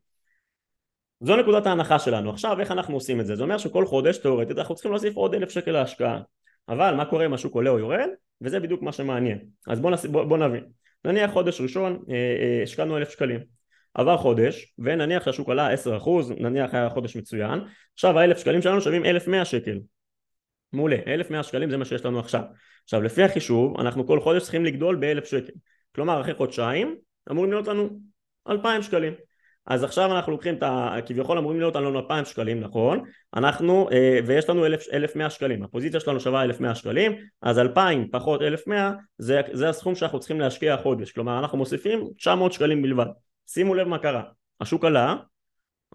זו 1.20 1.36
נקודת 1.36 1.66
ההנחה 1.66 2.00
שלנו. 2.00 2.30
עכשיו 2.30 2.60
איך 2.60 2.72
אנחנו 2.72 2.94
עושים 2.94 3.22
את 3.22 3.26
זה? 3.26 3.36
זה 3.36 3.44
אומר 3.44 3.58
שכל 3.58 3.86
חודש 3.86 4.18
תאורטית 4.18 4.58
אנחנו 4.58 4.76
צריכים 4.76 4.92
להוסיף 4.92 5.16
עוד 5.16 5.34
אלף 5.34 5.50
שקל 5.50 5.72
להשקעה. 5.72 6.22
אבל 6.70 6.96
מה 6.96 7.06
קורה 7.06 7.26
אם 7.26 7.34
השוק 7.34 7.56
עולה 7.56 7.70
או 7.70 7.80
יורד? 7.80 8.10
וזה 8.42 8.60
בדיוק 8.60 8.82
מה 8.82 8.92
שמעניין. 8.92 9.40
אז 9.68 9.80
בוא, 9.80 9.92
נס... 9.92 10.06
בוא, 10.06 10.24
בוא 10.24 10.38
נבין. 10.38 10.64
נניח 11.06 11.32
חודש 11.32 11.62
ראשון 11.62 12.04
אה, 12.10 12.16
אה, 12.16 12.64
השקענו 12.64 12.98
אלף 12.98 13.10
שקלים. 13.10 13.40
עבר 13.94 14.18
חודש 14.18 14.74
ונניח 14.80 15.26
שהשוק 15.26 15.50
עלה 15.50 15.70
עשר 15.70 15.98
אחוז 15.98 16.32
נניח 16.32 16.74
היה 16.74 16.90
חודש 16.90 17.16
מצוין 17.16 17.60
עכשיו 17.94 18.20
האלף 18.20 18.38
שקלים 18.38 18.62
שלנו 18.62 18.82
שווים 18.82 19.06
אלף 19.06 19.28
מאה 19.28 19.46
שקל. 19.46 19.80
מעולה 20.74 20.98
אלף 21.08 21.32
מאה 21.32 21.44
שקלים 21.44 21.70
זה 21.70 21.78
מה 21.78 21.86
שיש 21.86 22.06
לנו 22.06 22.20
עכשיו. 22.20 22.44
עכשיו 22.84 23.02
לפי 23.02 23.24
החישוב 23.24 23.80
אנחנו 23.80 24.08
כל 24.08 24.20
חודש 24.20 24.42
צריכים 24.42 24.66
לגדול 24.66 24.96
באלף 24.96 25.26
שקל. 25.26 25.54
כלומר 25.96 26.22
אחרי 26.22 26.34
חודשיים 26.34 26.96
אמורים 27.32 27.52
להיות 27.52 27.68
לנו 27.68 28.00
אלפיים 28.50 28.82
שקלים 28.82 29.14
אז 29.68 29.84
עכשיו 29.84 30.16
אנחנו 30.16 30.32
לוקחים 30.32 30.56
את 30.56 30.64
ה... 30.64 30.96
כביכול 31.06 31.38
אמורים 31.38 31.60
להיות 31.60 31.76
לנו 31.76 32.00
2,000 32.00 32.26
שקלים 32.26 32.60
נכון? 32.60 33.04
אנחנו 33.36 33.90
אה, 33.92 34.20
ויש 34.26 34.50
לנו 34.50 34.66
1,100 34.94 35.30
שקלים. 35.30 35.64
הפוזיציה 35.64 36.00
שלנו 36.00 36.20
שווה 36.20 36.44
1,100 36.44 36.76
שקלים 36.76 37.16
אז 37.42 37.60
2,000 37.60 38.08
פחות 38.12 38.42
1,100 38.42 38.92
זה, 39.18 39.42
זה 39.52 39.70
הסכום 39.70 39.96
שאנחנו 39.96 40.20
צריכים 40.20 40.40
להשקיע 40.40 40.74
החודש. 40.74 41.12
כלומר 41.12 41.40
אנחנו 41.40 41.58
מוסיפים 41.58 42.08
900 42.18 42.54
שקלים 42.54 42.82
בלבד. 42.82 43.06
שימו 43.48 43.76
לב 43.76 43.88
מה 43.88 43.98
קרה. 43.98 44.24
השוק 44.62 44.86
עלה 44.86 45.16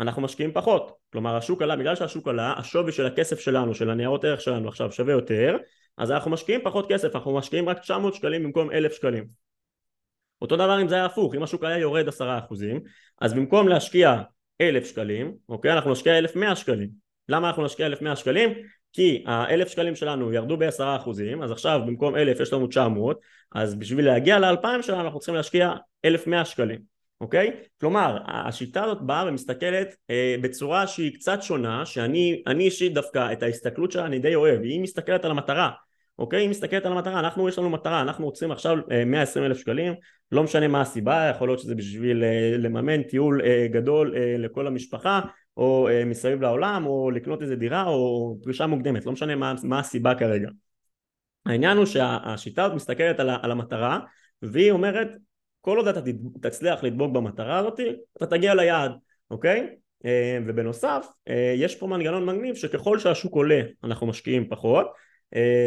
אנחנו 0.01 0.23
משקיעים 0.23 0.53
פחות. 0.53 0.93
כלומר 1.13 1.37
השוק 1.37 1.63
עלה 1.63 1.77
בגלל 1.77 1.95
שהשוק 1.95 2.29
עלה 2.29 2.55
השווי 2.57 2.93
של 2.93 3.07
הכסף 3.07 3.41
שלנו 3.41 3.75
של 3.75 3.91
הניירות 3.91 4.25
ערך 4.25 4.41
שלנו 4.41 4.69
עכשיו 4.69 4.93
שווה 4.93 5.13
יותר 5.13 5.57
אז 5.99 6.11
אנחנו 6.11 6.31
משקיעים 6.31 6.61
פחות 6.65 6.93
כסף. 6.93 7.17
אנחנו 7.17 7.35
משקיעים 7.35 7.69
רק 7.69 7.79
900 7.79 8.15
שקלים 8.15 8.43
במקום 8.43 8.71
1,000 8.71 8.93
שקלים 8.93 9.50
אותו 10.42 10.57
דבר 10.57 10.83
אם 10.83 10.88
זה 10.88 10.94
היה 10.94 11.05
הפוך, 11.05 11.35
אם 11.35 11.42
השוק 11.42 11.64
היה 11.64 11.79
יורד 11.79 12.09
עשרה 12.09 12.38
אחוזים, 12.38 12.81
אז 13.20 13.35
במקום 13.35 13.68
להשקיע 13.68 14.22
אלף 14.61 14.87
שקלים, 14.87 15.35
אוקיי, 15.48 15.72
אנחנו 15.72 15.92
נשקיע 15.92 16.18
אלף 16.18 16.37
מאה 16.37 16.57
שקלים. 16.57 16.88
למה 17.29 17.48
אנחנו 17.48 17.64
נשקיע 17.64 17.87
אלף 17.87 18.03
מאה 18.03 18.16
שקלים? 18.16 18.50
כי 18.92 19.24
האלף 19.26 19.68
שקלים 19.68 19.96
שלנו 19.96 20.33
ירדו 20.33 20.57
בעשרה 20.57 20.96
אחוזים, 20.96 21.42
אז 21.42 21.50
עכשיו 21.50 21.81
במקום 21.87 22.16
אלף 22.16 22.40
יש 22.40 22.53
לנו 22.53 22.66
תשע 22.66 22.88
מאות, 22.88 23.20
אז 23.55 23.74
בשביל 23.74 24.07
להגיע 24.07 24.38
לאלפיים 24.38 24.83
שלנו 24.83 25.00
אנחנו 25.00 25.18
צריכים 25.18 25.35
להשקיע 25.35 25.72
אלף 26.05 26.26
מאה 26.26 26.44
שקלים, 26.44 26.79
אוקיי? 27.20 27.53
כלומר, 27.81 28.18
השיטה 28.26 28.85
הזאת 28.85 29.03
באה 29.03 29.24
ומסתכלת 29.29 29.96
אה, 30.11 30.37
בצורה 30.40 30.87
שהיא 30.87 31.14
קצת 31.14 31.42
שונה, 31.42 31.87
שאני 31.87 32.42
אישית 32.61 32.94
דווקא 32.94 33.33
את 33.33 33.42
ההסתכלות 33.42 33.92
שלה 33.92 34.07
אני 34.07 34.18
די 34.18 34.35
אוהב, 34.35 34.62
היא 34.62 34.81
מסתכלת 34.81 35.24
על 35.24 35.31
המטרה, 35.31 35.70
אוקיי? 36.18 36.40
היא 36.40 36.48
מסתכלת 36.48 36.87
על 36.87 36.92
המטרה, 36.92 37.20
אנחנו 37.20 37.48
יש 37.48 37.59
לנו 37.59 37.70
מטרה, 37.70 38.00
אנחנו 38.00 38.24
רוצים 38.24 38.50
עכשיו 38.50 38.76
120 39.07 39.42
אה, 39.42 39.48
אלף 39.50 39.59
שקלים, 39.59 39.94
לא 40.33 40.43
משנה 40.43 40.69
מה 40.69 40.81
הסיבה, 40.81 41.31
יכול 41.35 41.49
להיות 41.49 41.59
שזה 41.59 41.75
בשביל 41.75 42.25
אה, 42.25 42.55
לממן 42.59 43.03
טיול 43.03 43.43
אה, 43.45 43.66
גדול 43.71 44.14
לכל 44.38 44.66
המשפחה 44.66 45.21
או 45.57 45.88
מסביב 46.07 46.43
לעולם 46.43 46.87
או 46.87 47.11
לקנות 47.11 47.43
איזה 47.43 47.57
דירה 47.57 47.85
או 47.87 48.37
פרישה 48.43 48.66
מוקדמת, 48.66 49.07
לא 49.07 49.12
משנה 49.12 49.37
מה, 49.37 49.55
מה 49.64 49.79
הסיבה 49.79 50.14
כרגע. 50.14 50.49
העניין 51.47 51.77
הוא 51.77 51.87
שהשיטה 51.87 52.64
הזאת 52.64 52.77
מסתכלת 52.77 53.21
על, 53.21 53.31
על 53.43 53.51
המטרה 53.51 53.99
והיא 54.43 54.71
אומרת 54.71 55.09
כל 55.61 55.77
עוד 55.77 55.88
אתה 55.88 56.01
תצליח 56.43 56.85
לדבוק 56.85 57.12
במטרה 57.12 57.59
הזאת 57.59 57.81
אתה 58.16 58.27
תגיע 58.27 58.55
ליעד, 58.55 58.93
אוקיי? 59.31 59.77
ובנוסף 60.47 61.07
יש 61.57 61.77
פה 61.77 61.87
מנגנון 61.87 62.25
מגניב 62.25 62.55
שככל 62.55 62.99
שהשוק 62.99 63.35
עולה 63.35 63.61
אנחנו 63.85 64.07
משקיעים 64.07 64.49
פחות 64.49 64.87
אה, 64.87 64.93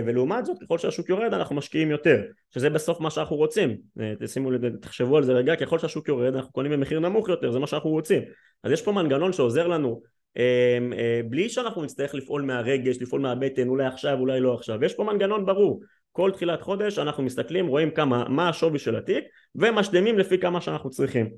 ולעומת 0.05 0.45
זאת 0.45 0.57
ככל 0.63 0.77
שהשוק 0.77 1.09
יורד 1.09 1.33
אנחנו 1.33 1.55
משקיעים 1.55 1.91
יותר 1.91 2.21
שזה 2.53 2.69
בסוף 2.69 2.99
מה 2.99 3.09
שאנחנו 3.09 3.35
רוצים. 3.35 3.77
אה, 3.99 4.13
תשימו 4.19 4.49
תחשבו 4.81 5.17
על 5.17 5.23
זה 5.23 5.33
רגע 5.33 5.55
ככל 5.55 5.79
שהשוק 5.79 6.07
יורד 6.07 6.35
אנחנו 6.35 6.51
קונים 6.51 6.71
במחיר 6.71 6.99
נמוך 6.99 7.29
יותר 7.29 7.51
זה 7.51 7.59
מה 7.59 7.67
שאנחנו 7.67 7.89
רוצים. 7.89 8.21
אז 8.63 8.71
יש 8.71 8.81
פה 8.81 8.91
מנגנון 8.91 9.33
שעוזר 9.33 9.67
לנו 9.67 10.01
אה, 10.37 11.21
בלי 11.29 11.49
שאנחנו 11.49 11.83
נצטרך 11.83 12.15
לפעול 12.15 12.41
מהרגש 12.41 13.01
לפעול 13.01 13.21
מהבטן 13.21 13.67
אולי 13.67 13.85
עכשיו 13.85 14.19
אולי 14.19 14.39
לא 14.39 14.53
עכשיו. 14.53 14.83
יש 14.83 14.93
פה 14.93 15.03
מנגנון 15.03 15.45
ברור. 15.45 15.81
כל 16.11 16.31
תחילת 16.31 16.61
חודש 16.61 16.99
אנחנו 16.99 17.23
מסתכלים 17.23 17.67
רואים 17.67 17.91
כמה 17.91 18.29
מה 18.29 18.49
השווי 18.49 18.79
של 18.79 18.95
התיק 18.95 19.23
ומשלימים 19.55 20.19
לפי 20.19 20.37
כמה 20.37 20.61
שאנחנו 20.61 20.89
צריכים. 20.89 21.29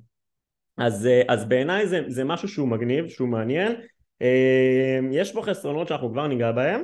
אז, 0.78 1.10
אז 1.28 1.46
בעיניי 1.46 1.88
זה, 1.88 2.02
זה 2.08 2.24
משהו 2.24 2.48
שהוא 2.48 2.68
מגניב 2.68 3.08
שהוא 3.08 3.28
מעניין. 3.28 3.76
יש 5.12 5.34
פה 5.34 5.42
חסרונות 5.42 5.88
שאנחנו 5.88 6.12
כבר 6.12 6.28
ניגע 6.28 6.52
בהם 6.52 6.82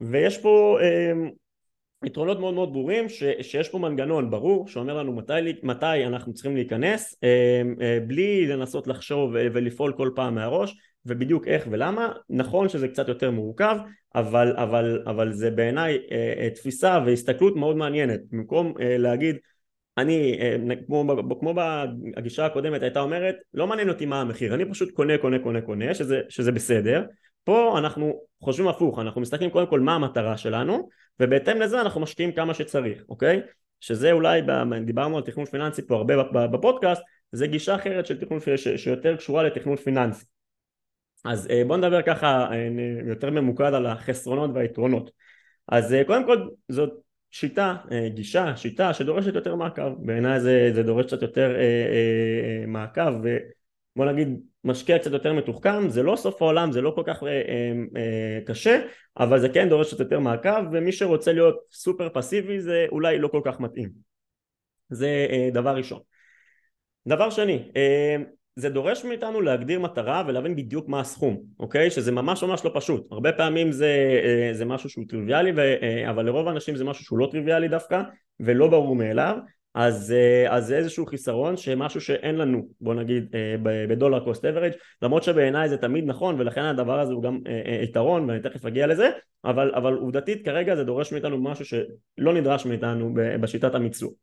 ויש 0.00 0.38
פה 0.38 0.78
אה, 0.80 1.12
יתרונות 2.04 2.40
מאוד 2.40 2.54
מאוד 2.54 2.72
ברורים 2.72 3.08
ש, 3.08 3.22
שיש 3.42 3.68
פה 3.68 3.78
מנגנון 3.78 4.30
ברור 4.30 4.68
שאומר 4.68 4.98
לנו 4.98 5.12
מתי, 5.12 5.32
מתי 5.62 6.06
אנחנו 6.06 6.34
צריכים 6.34 6.54
להיכנס 6.54 7.14
אה, 7.24 7.62
אה, 7.80 7.98
בלי 8.06 8.46
לנסות 8.46 8.86
לחשוב 8.86 9.30
ולפעול 9.32 9.92
כל 9.96 10.10
פעם 10.14 10.34
מהראש 10.34 10.76
ובדיוק 11.06 11.48
איך 11.48 11.66
ולמה, 11.70 12.12
נכון 12.30 12.68
שזה 12.68 12.88
קצת 12.88 13.08
יותר 13.08 13.30
מורכב, 13.30 13.76
אבל, 14.14 14.56
אבל, 14.56 15.02
אבל 15.06 15.32
זה 15.32 15.50
בעיניי 15.50 15.98
אה, 16.10 16.34
אה, 16.38 16.50
תפיסה 16.50 17.00
והסתכלות 17.06 17.56
מאוד 17.56 17.76
מעניינת, 17.76 18.20
במקום 18.30 18.74
אה, 18.80 18.98
להגיד 18.98 19.36
אני, 19.98 20.38
אה, 20.40 20.56
כמו, 20.86 21.16
כמו 21.40 21.54
בגישה 22.16 22.46
הקודמת 22.46 22.82
הייתה 22.82 23.00
אומרת, 23.00 23.36
לא 23.54 23.66
מעניין 23.66 23.88
אותי 23.88 24.06
מה 24.06 24.20
המחיר, 24.20 24.54
אני 24.54 24.70
פשוט 24.70 24.90
קונה, 24.90 25.18
קונה, 25.18 25.38
קונה, 25.38 25.60
קונה, 25.60 25.94
שזה, 25.94 26.20
שזה 26.28 26.52
בסדר. 26.52 27.04
פה 27.44 27.78
אנחנו 27.78 28.20
חושבים 28.40 28.68
הפוך, 28.68 28.98
אנחנו 28.98 29.20
מסתכלים 29.20 29.50
קודם 29.50 29.66
כל 29.66 29.80
מה 29.80 29.94
המטרה 29.94 30.36
שלנו, 30.36 30.88
ובהתאם 31.20 31.60
לזה 31.60 31.80
אנחנו 31.80 32.00
משקיעים 32.00 32.32
כמה 32.32 32.54
שצריך, 32.54 33.02
אוקיי? 33.08 33.40
שזה 33.80 34.12
אולי, 34.12 34.42
דיברנו 34.84 35.16
על 35.16 35.22
תכנון 35.22 35.46
פיננסי 35.46 35.86
פה 35.86 35.96
הרבה 35.96 36.14
בפודקאסט, 36.46 37.02
זה 37.32 37.46
גישה 37.46 37.74
אחרת 37.74 38.06
של 38.06 38.20
תכנון, 38.20 38.40
שיותר 38.76 39.16
קשורה 39.16 39.42
לתכנון 39.42 39.76
פיננסי. 39.76 40.24
אז 41.24 41.50
אה, 41.50 41.62
בואו 41.66 41.78
נדבר 41.78 42.02
ככה 42.02 42.48
אה, 42.52 42.68
יותר 43.06 43.30
ממוקד 43.30 43.74
על 43.74 43.86
החסרונות 43.86 44.50
והיתרונות. 44.54 45.10
אז 45.68 45.94
קודם 46.06 46.26
כל 46.26 46.48
זאת 46.68 46.90
שיטה, 47.34 47.76
אה, 47.92 48.08
גישה, 48.08 48.56
שיטה 48.56 48.94
שדורשת 48.94 49.34
יותר 49.34 49.54
מעקב, 49.54 50.06
בעיניי 50.06 50.40
זה, 50.40 50.70
זה 50.74 50.82
דורש 50.82 51.06
קצת 51.06 51.22
יותר 51.22 51.54
אה, 51.56 51.60
אה, 51.60 52.66
מעקב 52.66 53.22
ובוא 53.96 54.06
נגיד 54.06 54.40
משקיע 54.64 54.98
קצת 54.98 55.12
יותר 55.12 55.32
מתוחכם, 55.32 55.88
זה 55.88 56.02
לא 56.02 56.16
סוף 56.16 56.42
העולם, 56.42 56.72
זה 56.72 56.80
לא 56.80 56.92
כל 56.94 57.02
כך 57.06 57.22
אה, 57.22 57.28
אה, 57.96 58.38
קשה, 58.46 58.80
אבל 59.18 59.40
זה 59.40 59.48
כן 59.48 59.68
דורש 59.68 59.88
קצת 59.88 60.00
יותר 60.00 60.20
מעקב 60.20 60.64
ומי 60.72 60.92
שרוצה 60.92 61.32
להיות 61.32 61.56
סופר 61.72 62.08
פסיבי 62.12 62.60
זה 62.60 62.86
אולי 62.92 63.18
לא 63.18 63.28
כל 63.28 63.40
כך 63.44 63.60
מתאים, 63.60 63.90
זה 64.90 65.26
אה, 65.30 65.48
דבר 65.52 65.76
ראשון. 65.76 66.00
דבר 67.06 67.30
שני, 67.30 67.68
אה, 67.76 68.16
זה 68.56 68.68
דורש 68.68 69.04
מאיתנו 69.04 69.40
להגדיר 69.40 69.80
מטרה 69.80 70.22
ולהבין 70.26 70.56
בדיוק 70.56 70.88
מה 70.88 71.00
הסכום, 71.00 71.42
אוקיי? 71.60 71.90
שזה 71.90 72.12
ממש 72.12 72.44
ממש 72.44 72.64
לא 72.64 72.70
פשוט. 72.74 73.06
הרבה 73.12 73.32
פעמים 73.32 73.72
זה, 73.72 74.20
אה, 74.24 74.54
זה 74.54 74.64
משהו 74.64 74.88
שהוא 74.88 75.04
טריוויאלי, 75.08 75.52
אה, 75.82 76.10
אבל 76.10 76.26
לרוב 76.26 76.48
האנשים 76.48 76.76
זה 76.76 76.84
משהו 76.84 77.04
שהוא 77.04 77.18
לא 77.18 77.28
טריוויאלי 77.30 77.68
דווקא, 77.68 78.02
ולא 78.40 78.68
ברור 78.68 78.96
מאליו. 78.96 79.36
אז, 79.74 80.12
אה, 80.12 80.56
אז 80.56 80.66
זה 80.66 80.76
איזשהו 80.76 81.06
חיסרון 81.06 81.56
שמשהו 81.56 82.00
שאין 82.00 82.34
לנו 82.34 82.68
בוא 82.80 82.94
נגיד 82.94 83.34
בדולר 83.62 84.24
קוסט 84.24 84.44
אברג' 84.44 84.72
למרות 85.02 85.22
שבעיניי 85.22 85.68
זה 85.68 85.76
תמיד 85.76 86.04
נכון 86.06 86.40
ולכן 86.40 86.64
הדבר 86.64 87.00
הזה 87.00 87.12
הוא 87.12 87.22
גם 87.22 87.38
יתרון 87.82 88.30
ואני 88.30 88.40
תכף 88.40 88.66
אגיע 88.66 88.86
לזה 88.86 89.10
אבל, 89.44 89.72
אבל 89.74 89.94
עובדתית 89.94 90.44
כרגע 90.44 90.76
זה 90.76 90.84
דורש 90.84 91.12
מאיתנו 91.12 91.42
משהו 91.42 91.64
שלא 91.64 92.34
נדרש 92.34 92.66
מאיתנו 92.66 93.14
בשיטת 93.40 93.74
המיצור. 93.74 94.14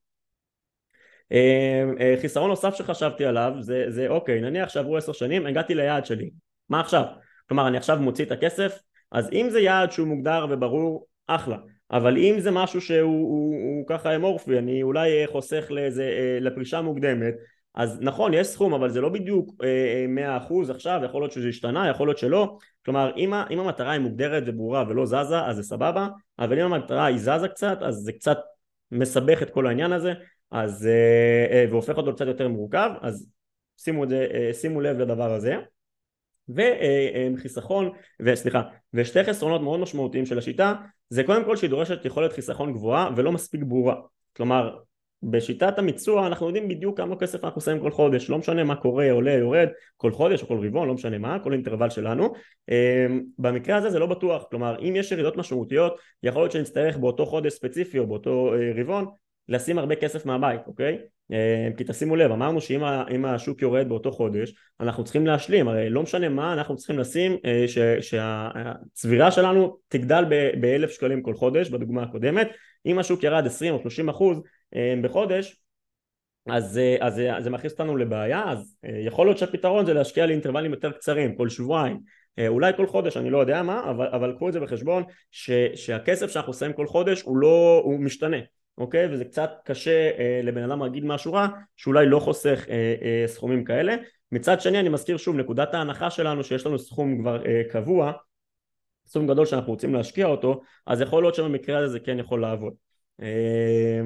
אה, 1.32 1.84
אה, 2.00 2.16
חיסרון 2.22 2.50
נוסף 2.50 2.76
שחשבתי 2.76 3.26
עליו 3.26 3.54
זה, 3.60 3.86
זה 3.88 4.08
אוקיי 4.08 4.42
נניח 4.42 4.70
שעברו 4.70 4.98
עשר 4.98 5.12
שנים 5.12 5.46
הגעתי 5.46 5.76
ליעד 5.76 6.06
שלי. 6.06 6.30
מה 6.70 6.80
עכשיו? 6.80 7.04
כלומר 7.48 7.68
אני 7.68 7.78
עכשיו 7.78 8.00
מוציא 8.00 8.26
את 8.26 8.32
הכסף 8.32 8.80
אז 9.12 9.30
אם 9.34 9.48
זה 9.50 9.60
יעד 9.60 9.92
שהוא 9.92 10.08
מוגדר 10.08 10.46
וברור 10.50 11.08
אחלה 11.28 11.58
אבל 11.92 12.18
אם 12.18 12.36
זה 12.40 12.52
משהו 12.52 12.82
שהוא 12.82 13.02
הוא, 13.02 13.56
הוא 13.56 13.88
ככה 13.88 14.16
אמורפי 14.16 14.58
אני 14.58 14.84
אולי 14.84 15.28
חוסך 15.28 15.66
לאיזה, 15.70 16.04
אה, 16.04 16.38
לפרישה 16.42 16.82
מוקדמת 16.82 17.34
אז 17.76 18.00
נכון 18.02 18.34
יש 18.34 18.48
סכום 18.48 18.74
אבל 18.74 18.90
זה 18.90 19.02
לא 19.02 19.10
בדיוק 19.10 19.56
מאה 20.08 20.38
אחוז 20.38 20.70
עכשיו 20.70 21.02
יכול 21.06 21.22
להיות 21.22 21.32
שזה 21.32 21.48
השתנה 21.48 21.90
יכול 21.90 22.08
להיות 22.08 22.18
שלא 22.18 22.58
כלומר 22.86 23.12
אם, 23.18 23.34
אם 23.34 23.60
המטרה 23.60 23.92
היא 23.92 24.02
מוגדרת 24.02 24.44
וברורה 24.46 24.84
ולא 24.90 25.06
זזה 25.06 25.46
אז 25.46 25.56
זה 25.56 25.64
סבבה 25.64 26.08
אבל 26.40 26.60
אם 26.60 26.74
המטרה 26.74 27.06
היא 27.06 27.18
זזה 27.18 27.48
קצת 27.48 27.78
אז 27.82 27.96
זה 27.96 28.14
קצת 28.14 28.38
מסבך 28.92 29.42
את 29.42 29.50
כל 29.50 29.68
העניין 29.68 29.92
הזה 29.94 30.14
אז, 30.52 30.88
אה, 30.88 31.48
אה, 31.52 31.66
והופך 31.70 31.98
אותו 31.98 32.16
קצת 32.16 32.26
יותר 32.28 32.48
מורכב, 32.48 32.92
אז 33.02 33.30
שימו, 33.78 34.10
זה, 34.10 34.28
אה, 34.34 34.54
שימו 34.54 34.82
לב 34.82 35.00
לדבר 35.00 35.34
הזה. 35.34 35.56
וחיסכון, 36.50 37.92
וסליחה, 38.20 38.62
ושתי 38.94 39.24
חסרונות 39.24 39.62
מאוד 39.62 39.80
משמעותיים 39.80 40.26
של 40.26 40.38
השיטה, 40.38 40.76
זה 41.12 41.24
קודם 41.24 41.46
כל 41.46 41.56
שהיא 41.56 41.70
דורשת 41.70 42.06
יכולת 42.06 42.34
חיסכון 42.34 42.74
גבוהה 42.74 43.10
ולא 43.16 43.32
מספיק 43.32 43.62
ברורה. 43.64 43.96
כלומר, 44.36 44.78
בשיטת 45.24 45.80
המיצוע 45.80 46.28
אנחנו 46.28 46.48
יודעים 46.48 46.68
בדיוק 46.68 46.98
כמה 46.98 47.16
כסף 47.16 47.44
אנחנו 47.44 47.62
שמים 47.62 47.80
כל 47.80 47.92
חודש, 47.92 48.30
לא 48.30 48.38
משנה 48.38 48.64
מה 48.64 48.76
קורה, 48.76 49.12
עולה, 49.12 49.32
יורד, 49.32 49.68
כל 49.98 50.12
חודש 50.12 50.42
או 50.42 50.48
כל 50.48 50.68
רבעון, 50.68 50.88
לא 50.88 50.94
משנה 50.94 51.18
מה, 51.18 51.40
כל 51.40 51.54
אינטרוול 51.54 51.90
שלנו. 51.90 52.34
במקרה 53.40 53.78
הזה 53.78 53.90
זה 53.90 54.00
לא 54.00 54.06
בטוח, 54.06 54.44
כלומר 54.50 54.76
אם 54.80 54.96
יש 54.96 55.12
ירידות 55.12 55.38
משמעותיות, 55.38 55.94
יכול 56.24 56.42
להיות 56.42 56.52
שנצטרך 56.52 56.98
באותו 56.98 57.26
חודש 57.26 57.54
ספציפי 57.54 58.00
או 58.00 58.08
באותו 58.08 58.54
רבעון 58.76 59.06
לשים 59.50 59.80
הרבה 59.80 59.96
כסף 59.96 60.26
מהבית, 60.26 60.62
אוקיי? 60.68 60.98
אה, 61.32 61.70
כי 61.78 61.84
תשימו 61.88 62.16
לב, 62.16 62.32
אמרנו 62.32 62.62
שאם 62.62 63.26
השוק 63.26 63.62
יורד 63.62 63.90
באותו 63.90 64.12
חודש, 64.12 64.54
אנחנו 64.80 65.04
צריכים 65.04 65.28
להשלים, 65.28 65.68
הרי 65.68 65.90
לא 65.90 66.04
משנה 66.04 66.30
מה, 66.30 66.54
אנחנו 66.54 66.76
צריכים 66.76 67.00
לשים 67.00 67.38
אה, 67.46 67.66
שהצבירה 68.02 69.32
שלנו 69.32 69.78
תגדל 69.88 70.26
באלף 70.62 70.92
שקלים 70.92 71.22
כל 71.22 71.34
חודש, 71.34 71.70
בדוגמה 71.70 72.04
הקודמת, 72.04 72.48
אם 72.86 73.00
השוק 73.00 73.24
ירד 73.24 73.46
20 73.46 73.74
או 73.74 73.80
30 73.80 74.10
אחוז 74.10 74.42
אה, 74.76 74.94
בחודש, 75.02 75.58
אז, 76.50 76.80
אז, 77.00 77.22
אז 77.38 77.44
זה 77.44 77.50
מכניס 77.50 77.72
אותנו 77.72 77.98
לבעיה, 77.98 78.44
אז 78.52 78.78
יכול 79.06 79.28
להיות 79.28 79.38
שהפתרון 79.38 79.86
זה 79.86 79.94
להשקיע 79.94 80.26
לאינטרוולים 80.26 80.72
יותר 80.72 80.92
קצרים, 80.92 81.36
כל 81.36 81.50
שבועיים, 81.50 82.00
אולי 82.48 82.74
כל 82.78 82.88
חודש, 82.88 83.18
אני 83.18 83.30
לא 83.30 83.38
יודע 83.38 83.64
מה, 83.64 83.90
אבל, 83.90 84.08
אבל 84.08 84.34
קחו 84.36 84.48
את 84.48 84.54
זה 84.54 84.60
בחשבון 84.60 85.04
ש, 85.32 85.52
שהכסף 85.76 86.32
שאנחנו 86.32 86.54
שמים 86.54 86.74
כל 86.74 86.88
חודש 86.88 87.22
הוא 87.22 87.38
לא, 87.38 87.82
הוא 87.84 88.00
משתנה 88.00 88.38
אוקיי? 88.82 89.14
וזה 89.14 89.26
קצת 89.26 89.52
קשה 89.66 90.10
אה, 90.20 90.42
לבן 90.44 90.64
אדם 90.64 90.84
רגיל 90.84 91.06
מהשורה 91.06 91.48
שאולי 91.78 92.06
לא 92.06 92.20
חוסך 92.20 92.66
אה, 92.70 92.96
אה, 93.02 93.28
סכומים 93.28 93.64
כאלה. 93.64 93.96
מצד 94.32 94.62
שני 94.62 94.80
אני 94.80 94.90
מזכיר 94.90 95.18
שוב 95.18 95.36
נקודת 95.36 95.74
ההנחה 95.74 96.10
שלנו 96.10 96.44
שיש 96.44 96.66
לנו 96.66 96.80
סכום 96.80 97.22
כבר 97.22 97.46
אה, 97.46 97.62
קבוע, 97.70 98.12
סכום 99.08 99.28
גדול 99.28 99.46
שאנחנו 99.46 99.72
רוצים 99.72 99.94
להשקיע 99.94 100.26
אותו, 100.26 100.62
אז 100.88 101.02
יכול 101.02 101.24
להיות 101.24 101.36
שבמקרה 101.36 101.78
הזה 101.78 101.88
זה 101.88 102.00
כן 102.00 102.20
יכול 102.20 102.42
לעבוד. 102.42 102.74
אה, 103.22 104.02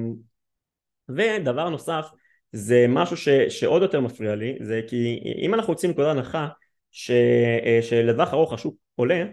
ודבר 1.08 1.68
נוסף 1.68 2.06
זה 2.52 2.86
משהו 2.88 3.16
ש, 3.16 3.28
שעוד 3.28 3.82
יותר 3.82 4.00
מפריע 4.00 4.34
לי, 4.34 4.58
זה 4.60 4.80
כי 4.88 5.20
אם 5.42 5.54
אנחנו 5.54 5.72
רוצים 5.72 5.90
נקודת 5.90 6.16
הנחה 6.16 6.48
אה, 7.10 7.78
שלטווח 7.82 8.34
ארוך 8.34 8.52
השוק 8.52 8.76
עולה 8.94 9.24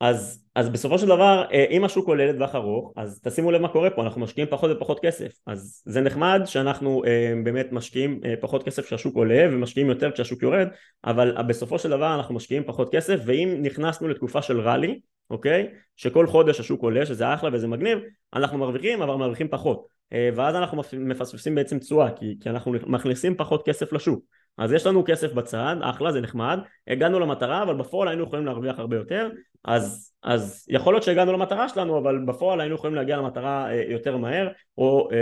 אז, 0.00 0.44
אז 0.54 0.68
בסופו 0.68 0.98
של 0.98 1.06
דבר 1.06 1.44
אה, 1.52 1.64
אם 1.70 1.84
השוק 1.84 2.08
עולה 2.08 2.26
לטווח 2.26 2.54
ארוך 2.54 2.92
אז 2.96 3.20
תשימו 3.24 3.50
לב 3.50 3.62
מה 3.62 3.68
קורה 3.68 3.90
פה 3.90 4.02
אנחנו 4.02 4.20
משקיעים 4.20 4.48
פחות 4.50 4.70
ופחות 4.76 5.00
כסף. 5.02 5.32
אז 5.46 5.82
זה 5.86 6.00
נחמד 6.00 6.40
שאנחנו 6.44 7.04
אה, 7.04 7.32
באמת 7.44 7.72
משקיעים 7.72 8.20
אה, 8.24 8.34
פחות 8.40 8.62
כסף 8.62 8.86
כשהשוק 8.86 9.16
עולה 9.16 9.48
ומשקיעים 9.52 9.88
יותר 9.88 10.10
כשהשוק 10.10 10.42
יורד 10.42 10.68
אבל 11.04 11.42
בסופו 11.42 11.78
של 11.78 11.90
דבר 11.90 12.14
אנחנו 12.14 12.34
משקיעים 12.34 12.64
פחות 12.64 12.92
כסף 12.92 13.20
ואם 13.24 13.58
נכנסנו 13.62 14.08
לתקופה 14.08 14.42
של 14.42 14.60
ראלי 14.60 15.00
אוקיי? 15.30 15.68
שכל 15.96 16.26
חודש 16.26 16.60
השוק 16.60 16.82
עולה 16.82 17.06
שזה 17.06 17.34
אחלה 17.34 17.50
וזה 17.52 17.68
מגניב 17.68 17.98
אנחנו 18.34 18.58
מרוויחים 18.58 19.02
אבל 19.02 19.14
מרוויחים 19.14 19.48
פחות. 19.48 20.00
ואז 20.34 20.54
אנחנו 20.54 20.82
מפספסים 20.92 21.54
בעצם 21.54 21.78
תשואה 21.78 22.10
כי, 22.10 22.36
כי 22.40 22.50
אנחנו 22.50 22.72
מכניסים 22.86 23.36
פחות 23.36 23.68
כסף 23.68 23.92
לשוק 23.92 24.24
אז 24.60 24.72
יש 24.72 24.86
לנו 24.86 25.04
כסף 25.06 25.32
בצד, 25.32 25.76
אחלה, 25.82 26.12
זה 26.12 26.20
נחמד, 26.20 26.58
הגענו 26.88 27.20
למטרה, 27.20 27.62
אבל 27.62 27.74
בפועל 27.74 28.08
היינו 28.08 28.24
יכולים 28.24 28.46
להרוויח 28.46 28.78
הרבה 28.78 28.96
יותר, 28.96 29.30
אז, 29.64 30.12
אז 30.22 30.66
יכול 30.68 30.94
להיות 30.94 31.02
שהגענו 31.02 31.32
למטרה 31.32 31.68
שלנו, 31.68 31.98
אבל 31.98 32.18
בפועל 32.26 32.60
היינו 32.60 32.74
יכולים 32.74 32.96
להגיע 32.96 33.16
למטרה 33.16 33.70
אה, 33.70 33.82
יותר 33.88 34.16
מהר, 34.16 34.48
או 34.78 35.08
אה, 35.12 35.16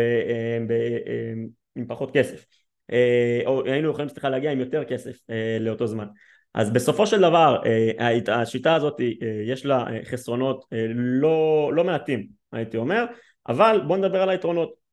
אה, 0.70 1.33
עם 1.77 1.87
פחות 1.87 2.11
כסף, 2.12 2.46
או 3.46 3.64
היינו 3.64 3.90
יכולים, 3.90 4.09
סליחה, 4.09 4.29
להגיע 4.29 4.53
עם 4.53 4.61
יותר 4.61 4.85
כסף 4.85 5.16
לאותו 5.61 5.87
זמן. 5.87 6.07
אז 6.55 6.72
בסופו 6.72 7.07
של 7.07 7.20
דבר, 7.20 7.62
השיטה 8.29 8.74
הזאת, 8.74 9.01
יש 9.44 9.66
לה 9.66 9.85
חסרונות 10.05 10.64
לא, 10.94 11.70
לא 11.74 11.85
מעטים, 11.85 12.27
הייתי 12.53 12.77
אומר, 12.77 13.05
אבל 13.48 13.81
בואו 13.87 13.98
נדבר 13.98 14.22
על 14.22 14.31
היתרונות. 14.31 14.88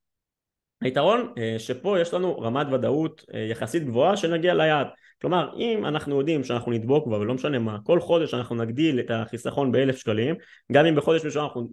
היתרון 0.81 1.33
אה, 1.37 1.55
שפה 1.57 1.99
יש 1.99 2.13
לנו 2.13 2.39
רמת 2.39 2.67
ודאות 2.71 3.25
אה, 3.33 3.39
יחסית 3.39 3.85
גבוהה 3.85 4.17
שנגיע 4.17 4.53
ליעד. 4.53 4.87
כלומר 5.21 5.53
אם 5.57 5.85
אנחנו 5.85 6.19
יודעים 6.19 6.43
שאנחנו 6.43 6.71
נדבוק 6.71 7.07
בה 7.07 7.17
ולא 7.17 7.33
משנה 7.33 7.59
מה 7.59 7.77
כל 7.83 7.99
חודש 7.99 8.33
אנחנו 8.33 8.55
נגדיל 8.55 8.99
את 8.99 9.11
החיסכון 9.11 9.71
באלף 9.71 9.97
שקלים 9.97 10.35
גם 10.71 10.85
אם 10.85 10.95
בחודש 10.95 11.21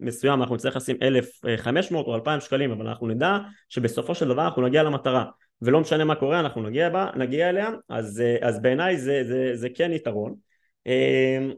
מסוים 0.01 0.41
אנחנו 0.41 0.55
נצטרך 0.55 0.77
לשים 0.77 0.97
אלף 1.03 1.31
חמש 1.57 1.91
מאות 1.91 2.07
או 2.07 2.15
אלפיים 2.15 2.41
שקלים 2.41 2.71
אבל 2.71 2.89
אנחנו 2.89 3.07
נדע 3.07 3.39
שבסופו 3.69 4.15
של 4.15 4.29
דבר 4.29 4.45
אנחנו 4.45 4.63
נגיע 4.63 4.83
למטרה. 4.83 5.25
ולא 5.63 5.81
משנה 5.81 6.05
מה 6.05 6.15
קורה 6.15 6.41
אנחנו 6.41 6.63
נגיע, 6.63 6.89
בה, 6.89 7.11
נגיע 7.17 7.49
אליה 7.49 7.71
אז, 7.89 8.21
אה, 8.21 8.49
אז 8.49 8.63
בעיניי 8.63 8.97
זה, 8.97 9.25
זה, 9.25 9.51
זה 9.55 9.69
כן 9.75 9.93
יתרון. 9.93 10.35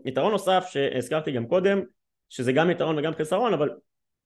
יתרון 0.04 0.32
נוסף 0.32 0.66
שהזכרתי 0.70 1.32
גם 1.32 1.46
קודם 1.46 1.82
שזה 2.28 2.52
גם 2.52 2.70
יתרון 2.70 2.98
וגם 2.98 3.14
חיסרון 3.14 3.54
אבל 3.54 3.70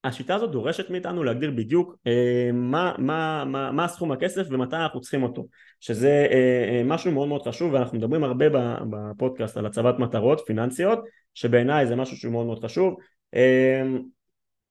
השיטה 0.03 0.35
הזאת 0.35 0.51
דורשת 0.51 0.89
מאיתנו 0.89 1.23
להגדיר 1.23 1.51
בדיוק 1.51 1.95
אה, 2.07 2.49
מה, 2.53 2.93
מה, 2.97 3.45
מה, 3.45 3.71
מה 3.71 3.87
סכום 3.87 4.11
הכסף 4.11 4.47
ומתי 4.49 4.75
אנחנו 4.75 5.01
צריכים 5.01 5.23
אותו 5.23 5.47
שזה 5.79 6.27
אה, 6.31 6.69
אה, 6.69 6.81
משהו 6.85 7.11
מאוד 7.11 7.27
מאוד 7.27 7.41
חשוב 7.47 7.73
ואנחנו 7.73 7.97
מדברים 7.97 8.23
הרבה 8.23 8.45
בפודקאסט 8.89 9.57
על 9.57 9.65
הצבת 9.65 9.99
מטרות 9.99 10.41
פיננסיות 10.45 10.99
שבעיניי 11.33 11.87
זה 11.87 11.95
משהו 11.95 12.17
שהוא 12.17 12.31
מאוד 12.31 12.45
מאוד 12.45 12.63
חשוב 12.63 12.95
אה, 13.33 13.83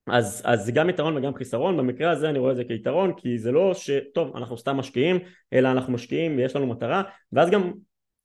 אז, 0.07 0.41
אז 0.45 0.65
זה 0.65 0.71
גם 0.71 0.89
יתרון 0.89 1.17
וגם 1.17 1.35
חיסרון, 1.35 1.77
במקרה 1.77 2.11
הזה 2.11 2.29
אני 2.29 2.39
רואה 2.39 2.51
את 2.51 2.57
זה 2.57 2.63
כיתרון 2.63 3.13
כי 3.17 3.37
זה 3.37 3.51
לא 3.51 3.73
שטוב 3.73 4.37
אנחנו 4.37 4.57
סתם 4.57 4.77
משקיעים 4.77 5.19
אלא 5.53 5.71
אנחנו 5.71 5.93
משקיעים 5.93 6.37
ויש 6.37 6.55
לנו 6.55 6.67
מטרה 6.67 7.03
ואז 7.33 7.49
גם 7.49 7.71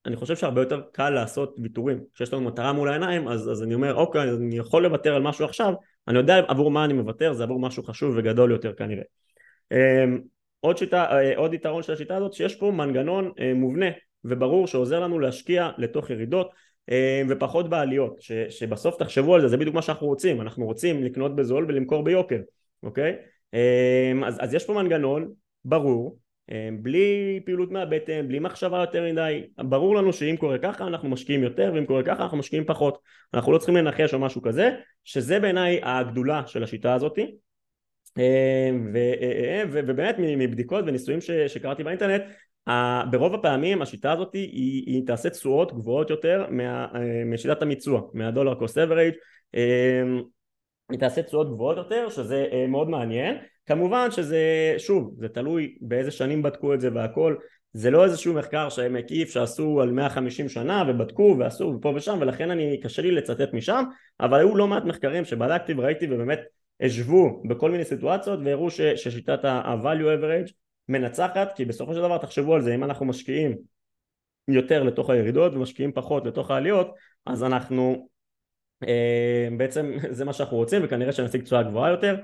אני 0.07 0.17
חושב 0.17 0.37
שהרבה 0.37 0.61
יותר 0.61 0.81
קל 0.93 1.11
לעשות 1.11 1.57
ויתורים. 1.63 2.01
כשיש 2.15 2.33
לנו 2.33 2.43
מטרה 2.43 2.73
מול 2.73 2.89
העיניים, 2.89 3.29
אז, 3.29 3.51
אז 3.51 3.63
אני 3.63 3.75
אומר, 3.75 3.95
אוקיי, 3.95 4.31
אני 4.31 4.59
יכול 4.59 4.83
לוותר 4.83 5.15
על 5.15 5.23
משהו 5.23 5.45
עכשיו, 5.45 5.75
אני 6.09 6.19
יודע 6.19 6.41
עבור 6.49 6.71
מה 6.71 6.85
אני 6.85 6.93
מוותר, 6.93 7.33
זה 7.33 7.43
עבור 7.43 7.61
משהו 7.61 7.83
חשוב 7.83 8.15
וגדול 8.17 8.51
יותר 8.51 8.73
כנראה. 8.73 9.05
אמ, 9.73 10.21
עוד, 10.61 10.79
שיטה, 10.79 11.05
אה, 11.05 11.37
עוד 11.37 11.55
יתרון 11.55 11.83
של 11.83 11.93
השיטה 11.93 12.17
הזאת, 12.17 12.33
שיש 12.33 12.55
פה 12.55 12.71
מנגנון 12.71 13.33
אה, 13.41 13.55
מובנה 13.55 13.87
וברור 14.25 14.67
שעוזר 14.67 15.01
לנו 15.01 15.19
להשקיע 15.19 15.71
לתוך 15.79 16.11
ירידות 16.11 16.51
אמ, 16.89 17.27
ופחות 17.29 17.71
בעליות, 17.71 18.17
ש, 18.21 18.33
שבסוף 18.33 18.97
תחשבו 18.99 19.35
על 19.35 19.41
זה, 19.41 19.49
זה 19.49 19.57
בדיוק 19.57 19.75
מה 19.75 19.83
שאנחנו 19.83 20.07
רוצים, 20.07 20.41
אנחנו 20.41 20.65
רוצים 20.65 21.05
לקנות 21.05 21.37
בזול 21.37 21.65
ולמכור 21.69 22.05
ביוקר, 22.05 22.41
אוקיי? 22.83 23.17
אמ, 23.55 24.25
אז, 24.25 24.37
אז 24.41 24.55
יש 24.55 24.65
פה 24.65 24.75
מנגנון 24.75 25.33
ברור 25.65 26.19
בלי 26.83 27.41
פעילות 27.45 27.71
מהבטן, 27.71 28.29
בלי 28.29 28.39
מחשבה 28.39 28.79
יותר 28.79 29.05
מדי, 29.13 29.43
ברור 29.59 29.97
לנו 29.97 30.13
שאם 30.13 30.37
קורה 30.37 30.59
ככה 30.59 30.87
אנחנו 30.87 31.09
משקיעים 31.09 31.43
יותר 31.43 31.73
ואם 31.75 31.87
קורה 31.87 32.03
ככה 32.03 32.23
אנחנו 32.23 32.37
משקיעים 32.37 32.65
פחות. 32.65 32.99
אנחנו 33.35 33.53
לא 33.53 33.59
צריכים 33.59 33.77
לנחש 33.77 34.15
או 34.15 34.19
משהו 34.19 34.43
כזה 34.43 34.71
שזה 35.05 35.41
בעיניי 35.41 35.81
הגדולה 35.83 36.47
של 36.47 36.63
השיטה 36.63 36.95
הזאת. 36.95 37.19
אמ, 38.19 38.93
ובאמת 39.73 40.17
מבדיקות 40.19 40.85
וניסויים 40.87 41.21
שקראתי 41.47 41.85
באינטרנט 41.85 42.23
ברוב 43.11 43.35
הפעמים 43.35 43.83
השיטה 43.83 44.13
הזאת 44.13 44.35
היא, 44.35 44.85
היא 44.87 45.07
תעשה 45.07 45.31
תשואות 45.31 45.73
גבוהות 45.73 46.11
יותר 46.11 46.47
מה, 46.51 46.87
משיטת 47.27 47.63
המיצוע 47.63 48.03
מהדולר 48.15 48.55
קוסט 48.55 48.79
אברג' 48.79 49.13
היא 50.91 50.99
תעשה 50.99 51.23
תשואות 51.23 51.51
גבוהות 51.51 51.77
יותר 51.77 52.09
שזה 52.09 52.47
אה, 52.53 52.67
מאוד 52.67 52.89
מעניין 52.89 53.37
כמובן 53.67 54.11
שזה 54.11 54.75
שוב 54.79 55.15
זה 55.19 55.29
תלוי 55.29 55.77
באיזה 55.81 56.11
שנים 56.11 56.43
בדקו 56.43 56.75
את 56.75 56.81
זה 56.81 56.89
והכל 56.95 57.37
זה 57.73 57.91
לא 57.91 58.05
איזשהו 58.05 58.35
מחקר 58.35 58.69
מקיף 58.91 59.31
שעשו 59.31 59.81
על 59.81 59.91
150 59.91 60.49
שנה 60.49 60.85
ובדקו 60.89 61.37
ועשו 61.39 61.75
ופה 61.77 61.93
ושם 61.97 62.19
ולכן 62.21 62.51
אני 62.51 62.81
קשה 62.81 63.03
לי 63.03 63.11
לצטט 63.11 63.53
משם 63.53 63.85
אבל 64.21 64.39
היו 64.39 64.57
לא 64.57 64.67
מעט 64.67 64.85
מחקרים 64.85 65.25
שבדקתי 65.25 65.75
וראיתי 65.77 66.07
ובאמת 66.11 66.41
השוו 66.81 67.43
בכל 67.49 67.71
מיני 67.71 67.85
סיטואציות 67.85 68.41
והראו 68.45 68.71
ש, 68.71 68.81
ששיטת 68.81 69.45
ה-value 69.45 70.21
average 70.21 70.53
מנצחת 70.89 71.53
כי 71.57 71.65
בסופו 71.65 71.95
של 71.95 72.01
דבר 72.01 72.19
תחשבו 72.19 72.55
על 72.55 72.61
זה 72.61 72.75
אם 72.75 72.85
אנחנו 72.85 73.07
משקיעים 73.07 73.57
יותר 74.49 74.83
לתוך 74.83 75.11
הירידות 75.11 75.55
ומשקיעים 75.55 75.93
פחות 75.93 76.27
לתוך 76.27 76.51
העליות 76.51 76.95
אז 77.27 77.45
אנחנו 77.45 78.09
אה, 78.89 79.49
בעצם 79.57 79.93
זה 80.11 80.25
מה 80.25 80.33
שאנחנו 80.33 80.57
רוצים 80.57 80.83
וכנראה 80.85 81.13
שנשיג 81.13 81.43
תשואה 81.43 81.63
גבוהה 81.63 81.91
יותר 81.91 82.17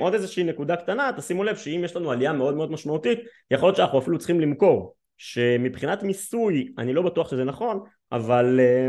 עוד 0.00 0.14
איזושהי 0.14 0.44
נקודה 0.44 0.76
קטנה 0.76 1.10
תשימו 1.16 1.44
לב 1.44 1.56
שאם 1.56 1.80
יש 1.84 1.96
לנו 1.96 2.10
עלייה 2.10 2.32
מאוד 2.32 2.54
מאוד 2.54 2.70
משמעותית 2.70 3.18
יכול 3.50 3.66
להיות 3.66 3.76
שאנחנו 3.76 3.98
אפילו 3.98 4.18
צריכים 4.18 4.40
למכור 4.40 4.94
שמבחינת 5.16 6.02
מיסוי 6.02 6.72
אני 6.78 6.92
לא 6.92 7.02
בטוח 7.02 7.30
שזה 7.30 7.44
נכון 7.44 7.80
אבל 8.12 8.60
אה, 8.60 8.88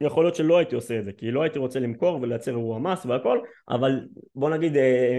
יכול 0.00 0.24
להיות 0.24 0.34
שלא 0.34 0.58
הייתי 0.58 0.74
עושה 0.74 0.98
את 0.98 1.04
זה 1.04 1.12
כי 1.12 1.30
לא 1.30 1.42
הייתי 1.42 1.58
רוצה 1.58 1.80
למכור 1.80 2.18
ולייצר 2.22 2.50
אירוע 2.50 2.78
מס 2.78 3.06
והכל 3.06 3.38
אבל 3.68 4.00
בוא 4.34 4.50
נגיד 4.50 4.76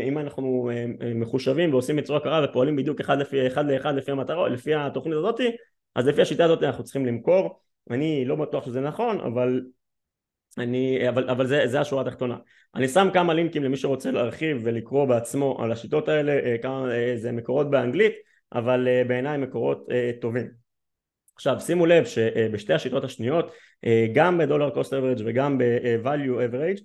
אם 0.08 0.17
אנחנו 0.17 0.69
מחושבים 1.15 1.73
ועושים 1.73 1.95
בצורה 1.95 2.19
קרה 2.19 2.45
ופועלים 2.49 2.75
בדיוק 2.75 2.99
אחד, 2.99 3.19
לפי, 3.19 3.47
אחד 3.47 3.71
לאחד 3.71 3.95
לפי 3.95 4.12
המטרה 4.12 4.49
לפי 4.49 4.75
התוכנית 4.75 5.17
הזאתי 5.17 5.51
אז 5.95 6.08
לפי 6.08 6.21
השיטה 6.21 6.45
הזאת 6.45 6.63
אנחנו 6.63 6.84
צריכים 6.84 7.05
למכור. 7.05 7.60
אני 7.89 8.25
לא 8.25 8.36
בטוח 8.36 8.65
שזה 8.65 8.82
נכון 8.82 9.19
אבל 9.19 9.62
אני, 10.57 11.09
אבל, 11.09 11.29
אבל 11.29 11.47
זה, 11.47 11.67
זה 11.67 11.81
השורה 11.81 12.01
התחתונה. 12.01 12.38
אני 12.75 12.88
שם 12.88 13.07
כמה 13.13 13.33
לינקים 13.33 13.63
למי 13.63 13.77
שרוצה 13.77 14.12
להרחיב 14.12 14.62
ולקרוא 14.63 15.05
בעצמו 15.05 15.63
על 15.63 15.71
השיטות 15.71 16.09
האלה, 16.09 16.31
אה, 16.31 16.55
כמה, 16.62 16.91
אה, 16.91 17.13
זה 17.17 17.31
מקורות 17.31 17.69
באנגלית, 17.69 18.13
אבל 18.53 18.88
אה, 18.88 19.03
בעיניי 19.07 19.38
מקורות 19.38 19.88
טובים. 20.21 20.51
עכשיו 21.35 21.59
שימו 21.59 21.85
לב 21.85 22.05
שבשתי 22.05 22.73
השיטות 22.73 23.03
השניות, 23.03 23.51
גם 24.13 24.38
בדולר 24.38 24.69
קוסט 24.69 24.93
אברג' 24.93 25.21
וגם 25.25 25.57
ב-value 25.57 26.51
average, 26.51 26.81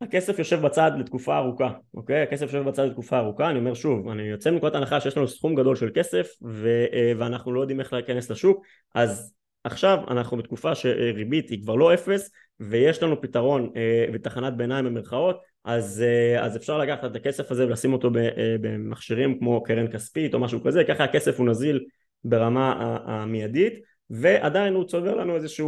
הכסף 0.00 0.38
יושב 0.38 0.60
בצד 0.60 0.90
לתקופה 0.98 1.36
ארוכה, 1.36 1.70
אוקיי? 1.94 2.22
הכסף 2.22 2.42
יושב 2.42 2.58
בצד 2.58 2.86
לתקופה 2.86 3.18
ארוכה, 3.18 3.50
אני 3.50 3.58
אומר 3.58 3.74
שוב, 3.74 4.08
אני 4.08 4.22
יוצא 4.22 4.50
מנקודת 4.50 4.74
הנחה 4.74 5.00
שיש 5.00 5.16
לנו 5.16 5.28
סכום 5.28 5.54
גדול 5.54 5.76
של 5.76 5.90
כסף 5.94 6.28
ו- 6.42 7.14
ואנחנו 7.18 7.52
לא 7.52 7.60
יודעים 7.60 7.80
איך 7.80 7.92
להיכנס 7.92 8.30
לשוק, 8.30 8.64
אז 8.94 9.34
עכשיו 9.66 9.98
אנחנו 10.10 10.36
בתקופה 10.36 10.74
שריבית 10.74 11.50
היא 11.50 11.62
כבר 11.62 11.74
לא 11.74 11.94
אפס 11.94 12.30
ויש 12.60 13.02
לנו 13.02 13.20
פתרון 13.20 13.70
אה, 13.76 14.06
ותחנת 14.12 14.56
ביניים 14.56 14.84
במרכאות 14.84 15.40
אז, 15.64 16.02
אה, 16.06 16.44
אז 16.44 16.56
אפשר 16.56 16.78
לקחת 16.78 17.04
את 17.04 17.16
הכסף 17.16 17.50
הזה 17.50 17.66
ולשים 17.66 17.92
אותו 17.92 18.10
אה, 18.18 18.56
במכשירים 18.60 19.38
כמו 19.38 19.62
קרן 19.62 19.92
כספית 19.92 20.34
או 20.34 20.38
משהו 20.38 20.62
כזה 20.64 20.84
ככה 20.84 21.04
הכסף 21.04 21.38
הוא 21.38 21.46
נזיל 21.46 21.84
ברמה 22.24 22.98
המיידית 23.04 23.80
ועדיין 24.10 24.74
הוא 24.74 24.84
צובר 24.84 25.14
לנו 25.14 25.36
איזושהי 25.36 25.66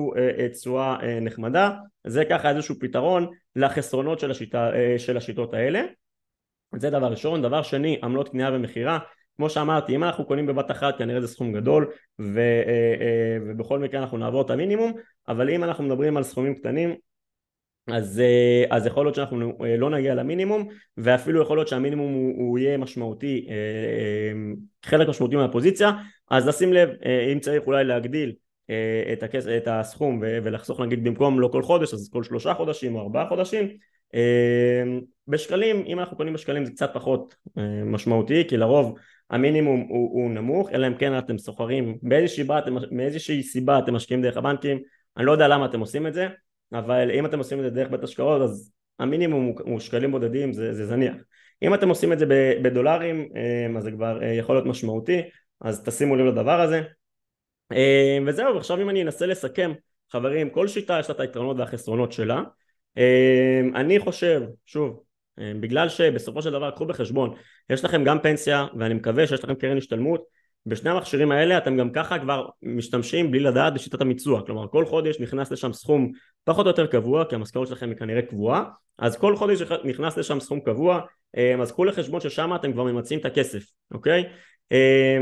תשואה 0.53 0.97
נחמדה. 1.21 1.71
זה 2.07 2.25
ככה 2.25 2.51
איזשהו 2.51 2.75
פתרון 2.81 3.27
לחסרונות 3.57 4.21
של, 4.21 4.31
השיטה, 4.31 4.71
של 4.99 5.17
השיטות 5.17 5.55
האלה. 5.55 5.83
זה 6.77 6.91
דבר 6.91 7.07
ראשון, 7.07 7.43
דבר 7.43 7.63
שני 7.63 7.99
עמלות 8.03 8.29
קנייה 8.29 8.51
ומכירה 8.53 8.99
כמו 9.39 9.51
שאמרתי, 9.51 9.97
אם 9.97 10.05
אנחנו 10.05 10.25
קונים 10.25 10.47
בבת 10.47 10.71
אחת 10.71 10.99
כנראה 10.99 11.21
זה 11.21 11.29
סכום 11.29 11.53
גדול 11.53 11.91
ו, 12.21 12.39
אה, 12.39 12.95
אה, 13.01 13.39
ובכל 13.47 13.79
מקרה 13.79 14.01
אנחנו 14.01 14.19
נעבור 14.19 14.43
את 14.43 14.51
המינימום, 14.51 14.93
אבל 15.29 15.51
אם 15.51 15.65
אנחנו 15.65 15.85
מדברים 15.85 16.17
על 16.17 16.23
סכומים 16.23 16.55
קטנים 16.55 16.95
אז, 17.93 18.21
אה, 18.21 18.77
אז 18.77 18.87
יכול 18.87 19.07
להיות 19.07 19.15
שאנחנו 19.15 19.53
לא 19.79 19.91
נגיע 19.91 20.15
למינימום 20.15 20.69
ואפילו 20.97 21.43
יכול 21.43 21.59
להיות 21.59 21.69
שהמינימום 21.69 22.13
הוא, 22.13 22.35
הוא 22.37 22.59
יהיה 22.59 22.79
משמעותי, 22.79 23.49
חלק 24.85 25.09
משמעותי 25.09 25.37
מהפוזיציה 25.37 25.93
אז 26.31 26.49
לשים 26.49 26.73
לב 26.73 26.89
אם 27.33 27.41
צריך 27.41 27.67
אולי 27.67 27.85
להגדיל 27.85 28.33
את, 29.13 29.23
הכס, 29.23 29.47
את 29.47 29.69
הסכום 29.71 30.19
ולחסוך 30.23 30.81
נגיד 30.81 31.05
במקום 31.05 31.41
לא 31.41 31.49
כל 31.53 31.63
חודש 31.63 31.95
אז 31.95 32.09
כל 32.13 32.23
שלושה 32.23 32.55
חודשים 32.55 32.95
או 32.95 33.01
ארבעה 33.01 33.29
חודשים 33.29 33.69
בשקלים 35.29 35.85
אם 35.87 35.99
אנחנו 35.99 36.17
קונים 36.17 36.35
בשקלים 36.35 36.65
זה 36.65 36.73
קצת 36.73 36.91
פחות 36.95 37.35
משמעותי 37.85 38.45
כי 38.49 38.57
לרוב 38.57 38.99
המינימום 39.31 39.81
הוא, 39.81 40.11
הוא 40.13 40.31
נמוך 40.31 40.71
אלא 40.73 40.87
אם 40.87 40.95
כן 40.95 41.19
אתם 41.19 41.39
סוחרים 41.39 41.99
באיזושהי, 42.03 42.45
אתם, 42.59 42.77
מאיזושהי 42.91 43.43
סיבה 43.43 43.79
אתם 43.79 43.95
משקיעים 43.95 44.23
דרך 44.23 44.37
הבנקים 44.37 44.79
אני 45.17 45.27
לא 45.27 45.33
יודע 45.33 45.49
למה 45.49 45.67
אתם 45.67 45.81
עושים 45.81 46.07
את 46.07 46.15
זה 46.15 46.29
אבל 46.73 47.11
אם 47.11 47.27
אתם 47.27 47.39
עושים 47.39 47.59
את 47.59 47.65
זה 47.65 47.71
דרך 47.71 47.91
בית 47.91 48.03
השקעות 48.03 48.43
אז 48.43 48.73
המינימום 48.99 49.45
הוא, 49.45 49.61
הוא 49.61 49.81
שקלים 49.81 50.11
בודדים 50.11 50.53
זה, 50.53 50.75
זה 50.75 50.87
זניח. 50.87 51.15
אם 51.63 51.75
אתם 51.75 51.89
עושים 51.89 52.13
את 52.13 52.19
זה 52.19 52.27
בדולרים 52.63 53.29
אה, 53.37 53.79
אז 53.79 53.85
זה 53.85 53.91
כבר 53.91 54.23
אה, 54.23 54.35
יכול 54.35 54.57
להיות 54.57 54.67
משמעותי 54.67 55.23
אז 55.61 55.85
תשימו 55.85 56.17
לב 56.17 56.27
לדבר 56.27 56.61
הזה. 56.61 56.83
אה, 57.73 58.19
וזהו 58.27 58.57
עכשיו 58.57 58.81
אם 58.83 58.91
אני 58.91 59.03
אנסה 59.03 59.27
לסכם 59.27 59.73
חברים 60.13 60.51
כל 60.51 60.69
שיטה 60.69 60.97
יש 61.01 61.09
לה 61.09 61.15
את 61.15 61.21
היתרונות 61.21 61.57
והחסרונות 61.59 62.13
שלה. 62.13 62.43
אני 63.75 63.99
חושב 63.99 64.43
שוב 64.67 65.03
בגלל 65.61 65.89
שבסופו 65.89 66.43
של 66.43 66.51
דבר 66.51 66.71
קחו 66.71 66.87
בחשבון 66.87 67.35
יש 67.71 67.85
לכם 67.85 68.05
גם 68.05 68.19
פנסיה 68.19 68.67
ואני 68.79 68.95
מקווה 68.95 69.27
שיש 69.27 69.45
לכם 69.45 69.55
קרן 69.55 69.77
השתלמות 69.77 70.25
בשני 70.67 70.91
המכשירים 70.91 71.33
האלה 71.33 71.59
אתם 71.59 71.77
גם 71.77 71.91
ככה 71.91 72.19
כבר 72.19 72.49
משתמשים 72.63 73.31
בלי 73.31 73.41
לדעת 73.41 73.75
בשיטת 73.75 74.01
המיצוע. 74.01 74.43
כלומר 74.47 74.69
כל 74.69 74.85
חודש 74.85 75.21
נכנס 75.21 75.51
לשם 75.51 75.73
סכום 75.73 76.13
פחות 76.45 76.67
או 76.67 76.71
יותר 76.71 76.87
קבוע 76.87 77.25
כי 77.25 77.35
המשכורת 77.35 77.69
שלכם 77.69 77.89
היא 77.89 77.97
כנראה 77.97 78.23
קבועה. 78.23 78.65
אז 78.99 79.17
כל 79.17 79.37
חודש 79.37 79.63
נכנס 79.85 80.17
לשם 80.17 80.41
סכום 80.41 80.61
קבוע 80.61 81.01
אה, 81.37 81.55
אז 81.63 81.73
קחו 81.73 81.85
לחשבון 81.85 82.21
ששם 82.21 82.55
אתם 82.55 82.73
כבר 82.73 82.85
ממצים 82.85 83.19
את 83.19 83.25
הכסף 83.25 83.63
אוקיי? 83.95 84.25
אה, 84.73 85.19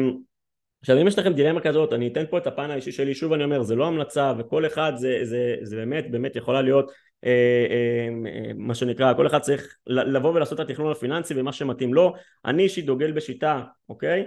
עכשיו 0.81 1.01
אם 1.01 1.07
יש 1.07 1.19
לכם 1.19 1.33
דילמה 1.33 1.61
כזאת 1.61 1.93
אני 1.93 2.09
אתן 2.09 2.25
פה 2.31 2.39
את 2.39 2.47
הפן 2.47 2.71
האישי 2.71 2.93
שלי. 2.93 3.15
שוב 3.15 3.33
אני 3.33 3.45
אומר 3.45 3.63
זה 3.63 3.75
לא 3.75 3.87
המלצה 3.87 4.33
וכל 4.39 4.67
אחד 4.67 4.93
זה, 4.97 5.19
זה, 5.23 5.57
זה 5.63 5.77
באמת 5.77 6.11
באמת 6.11 6.37
יכולה 6.37 6.63
להיות 6.63 6.87
אה, 6.87 6.91
אה, 6.91 6.95
אה, 6.95 7.16
מה 8.57 8.75
שנקרא 8.75 9.15
כל 9.15 9.27
אחד 9.27 9.39
צריך 9.39 9.77
לבוא 9.87 10.33
ולעשות 10.33 10.61
את 10.61 10.71
התכנון 10.71 10.93
הפיננסי 10.93 11.35
ומה 11.37 11.53
שמתאים 11.53 11.95
לו. 11.95 12.15
אני 12.45 12.63
אישית 12.63 12.87
דוגל 12.87 13.13
בשיטה 13.13 13.63
אוקיי? 13.89 14.25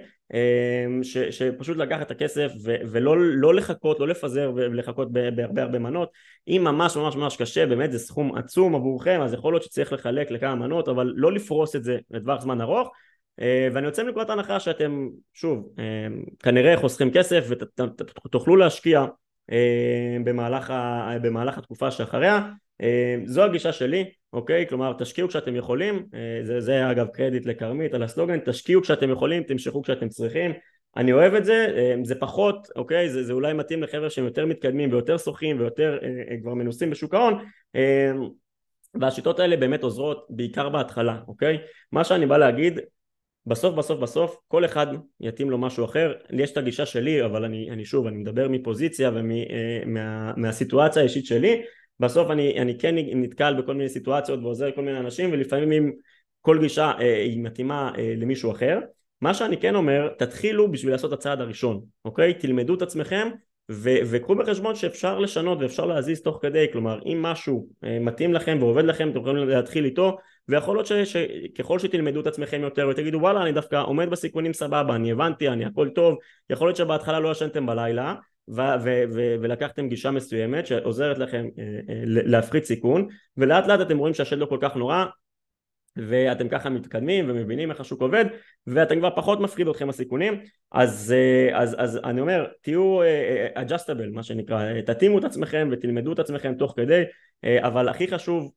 ש, 1.03 1.17
שפשוט 1.17 1.77
לקחת 1.77 2.01
את 2.01 2.11
הכסף 2.11 2.51
ו, 2.63 2.75
ולא 2.91 3.17
לא 3.19 3.53
לחכות 3.53 3.99
לא 3.99 4.07
לפזר 4.07 4.51
ולחכות 4.55 5.11
בהרבה 5.11 5.61
הרבה 5.61 5.79
מנות. 5.79 6.09
אם 6.47 6.61
ממש 6.63 6.97
ממש 6.97 7.15
ממש 7.15 7.37
קשה 7.37 7.65
באמת 7.65 7.91
זה 7.91 7.99
סכום 7.99 8.35
עצום 8.35 8.75
עבורכם 8.75 9.21
אז 9.21 9.33
יכול 9.33 9.53
להיות 9.53 9.63
שצריך 9.63 9.93
לחלק 9.93 10.31
לכמה 10.31 10.55
מנות 10.55 10.87
אבל 10.87 11.13
לא 11.15 11.31
לפרוס 11.31 11.75
את 11.75 11.83
זה 11.83 11.97
לטווח 12.11 12.41
זמן 12.41 12.61
ארוך. 12.61 12.91
ואני 13.73 13.85
יוצא 13.85 14.03
מנקודת 14.03 14.29
ההנחה 14.29 14.59
שאתם 14.59 15.07
שוב 15.33 15.73
כנראה 16.39 16.77
חוסכים 16.77 17.11
כסף 17.11 17.45
ותוכלו 18.25 18.55
להשקיע 18.55 19.05
במהלך, 20.23 20.73
במהלך 21.21 21.57
התקופה 21.57 21.91
שאחריה. 21.91 22.35
אה, 22.35 22.68
זו 23.25 23.43
הגישה 23.43 23.71
שלי, 23.71 24.11
אוקיי? 24.33 24.65
כלומר 24.69 24.93
תשקיעו 24.97 25.27
כשאתם 25.27 25.55
יכולים, 25.55 26.05
אה, 26.13 26.39
זה, 26.43 26.61
זה 26.61 26.91
אגב 26.91 27.07
קרדיט 27.07 27.45
לכרמית 27.45 27.93
על 27.93 28.03
הסלוגן, 28.03 28.39
תשקיעו 28.39 28.81
כשאתם 28.81 29.09
יכולים, 29.09 29.43
תמשכו 29.43 29.81
כשאתם 29.81 30.09
צריכים, 30.09 30.51
אני 30.97 31.13
אוהב 31.13 31.33
את 31.33 31.45
זה, 31.45 31.73
אה, 31.77 31.95
זה 32.03 32.15
פחות, 32.15 32.67
אוקיי? 32.75 33.09
זה, 33.09 33.23
זה 33.23 33.33
אולי 33.33 33.53
מתאים 33.53 33.83
לחבר'ה 33.83 34.09
שהם 34.09 34.25
יותר 34.25 34.45
מתקדמים 34.45 34.91
ויותר 34.91 35.17
שוחים 35.17 35.59
ויותר 35.59 35.97
כבר 36.41 36.53
מנוסים 36.53 36.89
בשוק 36.89 37.13
ההון 37.13 37.33
והשיטות 38.93 39.39
האלה 39.39 39.57
באמת 39.57 39.83
עוזרות 39.83 40.25
בעיקר 40.29 40.69
בהתחלה, 40.69 41.19
אוקיי? 41.27 41.57
מה 41.91 42.03
שאני 42.03 42.25
בא 42.25 42.37
להגיד 42.37 42.79
בסוף 43.45 43.75
בסוף 43.75 43.99
בסוף 43.99 44.37
כל 44.47 44.65
אחד 44.65 44.87
יתאים 45.19 45.49
לו 45.49 45.57
משהו 45.57 45.85
אחר, 45.85 46.13
לי 46.29 46.43
יש 46.43 46.51
את 46.51 46.57
הגישה 46.57 46.85
שלי 46.85 47.25
אבל 47.25 47.45
אני, 47.45 47.69
אני 47.71 47.85
שוב 47.85 48.07
אני 48.07 48.17
מדבר 48.17 48.47
מפוזיציה 48.47 49.11
ומהסיטואציה 49.13 50.99
ומה, 50.99 51.03
האישית 51.03 51.25
שלי 51.25 51.61
בסוף 51.99 52.31
אני, 52.31 52.61
אני 52.61 52.77
כן 52.77 52.95
נתקל 52.97 53.53
בכל 53.53 53.73
מיני 53.73 53.89
סיטואציות 53.89 54.39
ועוזר 54.43 54.67
לכל 54.67 54.81
מיני 54.81 54.99
אנשים 54.99 55.31
ולפעמים 55.31 55.71
אם 55.71 55.91
כל 56.41 56.59
גישה 56.59 56.91
אה, 56.99 57.21
היא 57.21 57.43
מתאימה 57.43 57.91
אה, 57.97 58.13
למישהו 58.17 58.51
אחר. 58.51 58.79
מה 59.21 59.33
שאני 59.33 59.57
כן 59.57 59.75
אומר 59.75 60.09
תתחילו 60.17 60.71
בשביל 60.71 60.91
לעשות 60.91 61.13
הצעד 61.13 61.41
הראשון 61.41 61.81
אוקיי? 62.05 62.33
תלמדו 62.33 62.73
את 62.73 62.81
עצמכם 62.81 63.29
ו- 63.71 63.97
וקחו 64.05 64.35
בחשבון 64.35 64.75
שאפשר 64.75 65.19
לשנות 65.19 65.57
ואפשר 65.61 65.85
להזיז 65.85 66.21
תוך 66.21 66.39
כדי, 66.41 66.65
כלומר 66.71 66.99
אם 67.05 67.21
משהו 67.21 67.67
אה, 67.83 67.99
מתאים 67.99 68.33
לכם 68.33 68.57
ועובד 68.59 68.83
לכם 68.83 69.09
אתם 69.09 69.19
יכולים 69.19 69.49
להתחיל 69.49 69.85
איתו 69.85 70.17
ויכול 70.47 70.75
להיות 70.75 70.87
שככל 71.05 71.79
שתלמדו 71.79 72.19
את 72.21 72.27
עצמכם 72.27 72.61
יותר 72.61 72.87
ותגידו 72.91 73.17
וואלה 73.17 73.41
אני 73.41 73.51
דווקא 73.51 73.83
עומד 73.83 74.09
בסיכונים 74.09 74.53
סבבה, 74.53 74.95
אני 74.95 75.11
הבנתי, 75.11 75.49
אני 75.49 75.65
הכל 75.65 75.89
טוב, 75.89 76.17
יכול 76.49 76.67
להיות 76.67 76.77
שבהתחלה 76.77 77.19
לא 77.19 77.31
ישנתם 77.31 77.65
בלילה 77.65 78.15
ולקחתם 79.41 79.89
גישה 79.89 80.11
מסוימת 80.11 80.67
שעוזרת 80.67 81.17
לכם 81.17 81.45
אה, 81.59 81.63
אה, 81.63 82.01
להפחית 82.05 82.65
סיכון 82.65 83.07
ולאט 83.37 83.67
לאט 83.67 83.81
אתם 83.81 83.97
רואים 83.97 84.13
שהשד 84.13 84.37
לא 84.37 84.45
כל 84.45 84.57
כך 84.61 84.75
נורא 84.75 85.05
ואתם 85.97 86.49
ככה 86.49 86.69
מתקדמים 86.69 87.25
ומבינים 87.29 87.71
איך 87.71 87.79
השוק 87.79 88.01
עובד 88.01 88.25
ואתם 88.67 88.99
כבר 88.99 89.15
פחות 89.15 89.39
מפחיד 89.39 89.67
אתכם 89.67 89.89
הסיכונים. 89.89 90.41
אז, 90.71 91.15
אה, 91.17 91.59
אז, 91.59 91.75
אז 91.79 91.99
אני 92.03 92.21
אומר 92.21 92.47
תהיו 92.61 92.99
adjustable 93.55 94.13
מה 94.13 94.23
שנקרא 94.23 94.81
תתאימו 94.81 95.19
את 95.19 95.23
עצמכם 95.23 95.69
ותלמדו 95.71 96.13
את 96.13 96.19
עצמכם 96.19 96.53
תוך 96.53 96.73
כדי 96.77 97.03
אבל 97.45 97.89
הכי 97.89 98.07
חשוב 98.07 98.51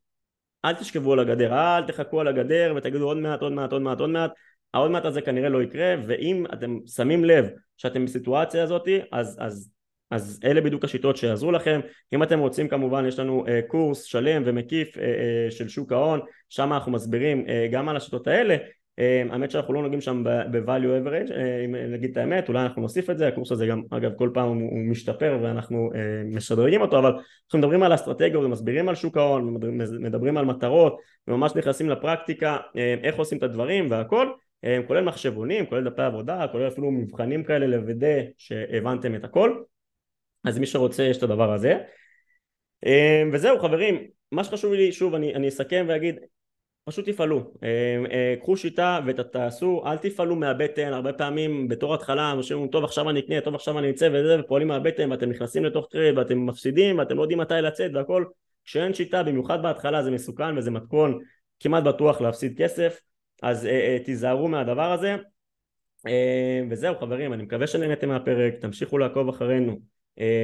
אל 0.64 0.74
תשכבו 0.74 1.12
על 1.12 1.18
הגדר 1.18 1.52
אל 1.52 1.86
תחכו 1.86 2.20
על 2.20 2.28
הגדר 2.28 2.74
ותגידו 2.76 3.04
עוד 3.04 3.16
מעט 3.16 3.42
עוד 3.42 3.52
מעט 3.52 3.72
עוד 3.72 3.82
מעט 3.82 4.00
עוד 4.00 4.10
מעט. 4.10 4.30
העוד 4.74 4.90
מעט 4.90 5.04
הזה 5.04 5.22
כנראה 5.22 5.48
לא 5.48 5.62
יקרה 5.62 5.94
ואם 6.06 6.44
אתם 6.52 6.78
שמים 6.86 7.24
לב 7.24 7.48
שאתם 7.76 8.04
בסיטואציה 8.04 8.62
הזאת 8.62 8.88
אז, 9.12 9.36
אז 9.40 9.70
אז 10.12 10.40
אלה 10.44 10.60
בדיוק 10.60 10.84
השיטות 10.84 11.16
שיעזרו 11.16 11.52
לכם. 11.52 11.80
אם 12.12 12.22
אתם 12.22 12.38
רוצים 12.38 12.68
כמובן 12.68 13.04
יש 13.06 13.18
לנו 13.18 13.44
uh, 13.46 13.50
קורס 13.66 14.02
שלם 14.02 14.42
ומקיף 14.46 14.96
uh, 14.96 14.98
uh, 14.98 15.02
של 15.50 15.68
שוק 15.68 15.92
ההון. 15.92 16.20
שם 16.48 16.72
אנחנו 16.72 16.92
מסבירים 16.92 17.44
uh, 17.46 17.72
גם 17.72 17.88
על 17.88 17.96
השיטות 17.96 18.26
האלה. 18.26 18.56
uh, 18.56 19.32
האמת 19.32 19.50
שאנחנו 19.50 19.74
לא 19.74 19.82
נוגעים 19.82 20.00
שם 20.00 20.24
ב-value 20.24 21.06
average 21.06 21.30
uh, 21.30 21.34
אם 21.64 21.76
נגיד 21.92 22.10
את 22.10 22.16
האמת 22.16 22.48
אולי 22.48 22.62
אנחנו 22.62 22.82
נוסיף 22.82 23.10
את 23.10 23.18
זה. 23.18 23.28
הקורס 23.28 23.52
הזה 23.52 23.66
גם 23.66 23.82
אגב 23.90 24.10
כל 24.16 24.30
פעם 24.34 24.48
הוא, 24.48 24.70
הוא 24.70 24.78
משתפר 24.78 25.38
ואנחנו 25.42 25.90
uh, 25.92 25.96
משדרגים 26.36 26.80
אותו 26.80 26.98
אבל 26.98 27.10
אנחנו 27.10 27.58
מדברים 27.58 27.82
על 27.82 27.94
אסטרטגיות 27.94 28.44
ומסבירים 28.44 28.88
על 28.88 28.94
שוק 28.94 29.16
ההון 29.16 29.56
מדברים, 30.00 30.36
על 30.36 30.44
מטרות 30.44 30.96
וממש 31.28 31.52
נכנסים 31.56 31.88
לפרקטיקה 31.90 32.56
uh, 32.56 32.78
איך 33.02 33.16
עושים 33.16 33.38
את 33.38 33.42
הדברים 33.42 33.90
והכל 33.90 34.26
כולל 34.86 35.04
מחשבונים, 35.04 35.66
כולל 35.66 35.90
דפי 35.90 36.02
עבודה, 36.02 36.46
כולל 36.52 36.68
אפילו 36.68 36.90
מבחנים 36.90 37.44
כאלה 37.44 37.66
לוודא 37.66 38.20
שהבנתם 38.38 39.14
את 39.14 39.24
הכל 39.24 39.54
אז 40.44 40.58
מי 40.58 40.66
שרוצה 40.66 41.02
יש 41.02 41.18
את 41.18 41.22
הדבר 41.22 41.52
הזה. 41.52 41.78
אמ, 42.86 43.30
וזהו 43.32 43.58
חברים 43.58 44.06
מה 44.32 44.44
שחשוב 44.44 44.72
לי 44.72 44.92
שוב 44.92 45.14
אני, 45.14 45.34
אני 45.34 45.48
אסכם 45.48 45.84
ואגיד 45.88 46.16
פשוט 46.84 47.08
תפעלו. 47.08 47.38
אמ, 47.62 48.06
אה, 48.06 48.34
קחו 48.40 48.56
שיטה 48.56 49.00
ותעשו 49.06 49.82
אל 49.86 49.96
תפעלו 49.96 50.36
מהבטן. 50.36 50.92
הרבה 50.92 51.12
פעמים 51.12 51.68
בתור 51.68 51.94
התחלה 51.94 52.32
אנשים 52.32 52.56
אומרים 52.56 52.70
טוב 52.70 52.84
עכשיו 52.84 53.10
אני 53.10 53.20
אקנה 53.20 53.40
טוב 53.40 53.54
עכשיו 53.54 53.78
אני 53.78 53.90
אצא 53.90 54.08
וזה 54.12 54.40
ופועלים 54.40 54.68
מהבטן 54.68 55.10
ואתם 55.10 55.30
נכנסים 55.30 55.64
לתוך 55.64 55.86
trade 55.90 56.18
ואתם 56.18 56.46
מפסידים 56.46 56.98
ואתם 56.98 57.16
לא 57.16 57.22
יודעים 57.22 57.40
מתי 57.40 57.54
לצאת 57.54 57.90
והכל. 57.94 58.24
כשאין 58.64 58.94
שיטה 58.94 59.22
במיוחד 59.22 59.62
בהתחלה 59.62 60.02
זה 60.02 60.10
מסוכן 60.10 60.58
וזה 60.58 60.70
מתכון 60.70 61.18
כמעט 61.60 61.84
בטוח 61.84 62.20
להפסיד 62.20 62.58
כסף. 62.58 63.00
אז 63.42 63.66
אה, 63.66 63.70
אה, 63.70 63.98
תיזהרו 64.04 64.48
מהדבר 64.48 64.92
הזה. 64.92 65.16
אמ, 66.06 66.68
וזהו 66.70 66.98
חברים 66.98 67.32
אני 67.32 67.42
מקווה 67.42 67.66
שנהנתם 67.66 68.08
מהפרק. 68.08 68.54
תמשיכו 68.60 68.98
לעקוב 68.98 69.28
אחרינו 69.28 69.91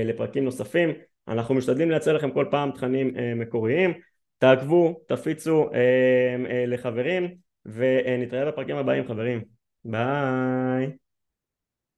לפרקים 0.04 0.44
נוספים. 0.44 0.90
אנחנו 1.28 1.54
משתדלים 1.54 1.90
לייצר 1.90 2.12
לכם 2.12 2.30
כל 2.30 2.46
פעם 2.50 2.70
תכנים 2.70 3.16
אה, 3.16 3.34
מקוריים. 3.34 3.92
תעקבו, 4.38 5.00
תפיצו 5.08 5.70
אה, 5.74 6.64
לחברים 6.66 7.34
ונתראה 7.66 8.44
בפרקים 8.44 8.76
הבאים 8.76 9.08
חברים. 9.08 9.40
ביי 9.84 10.90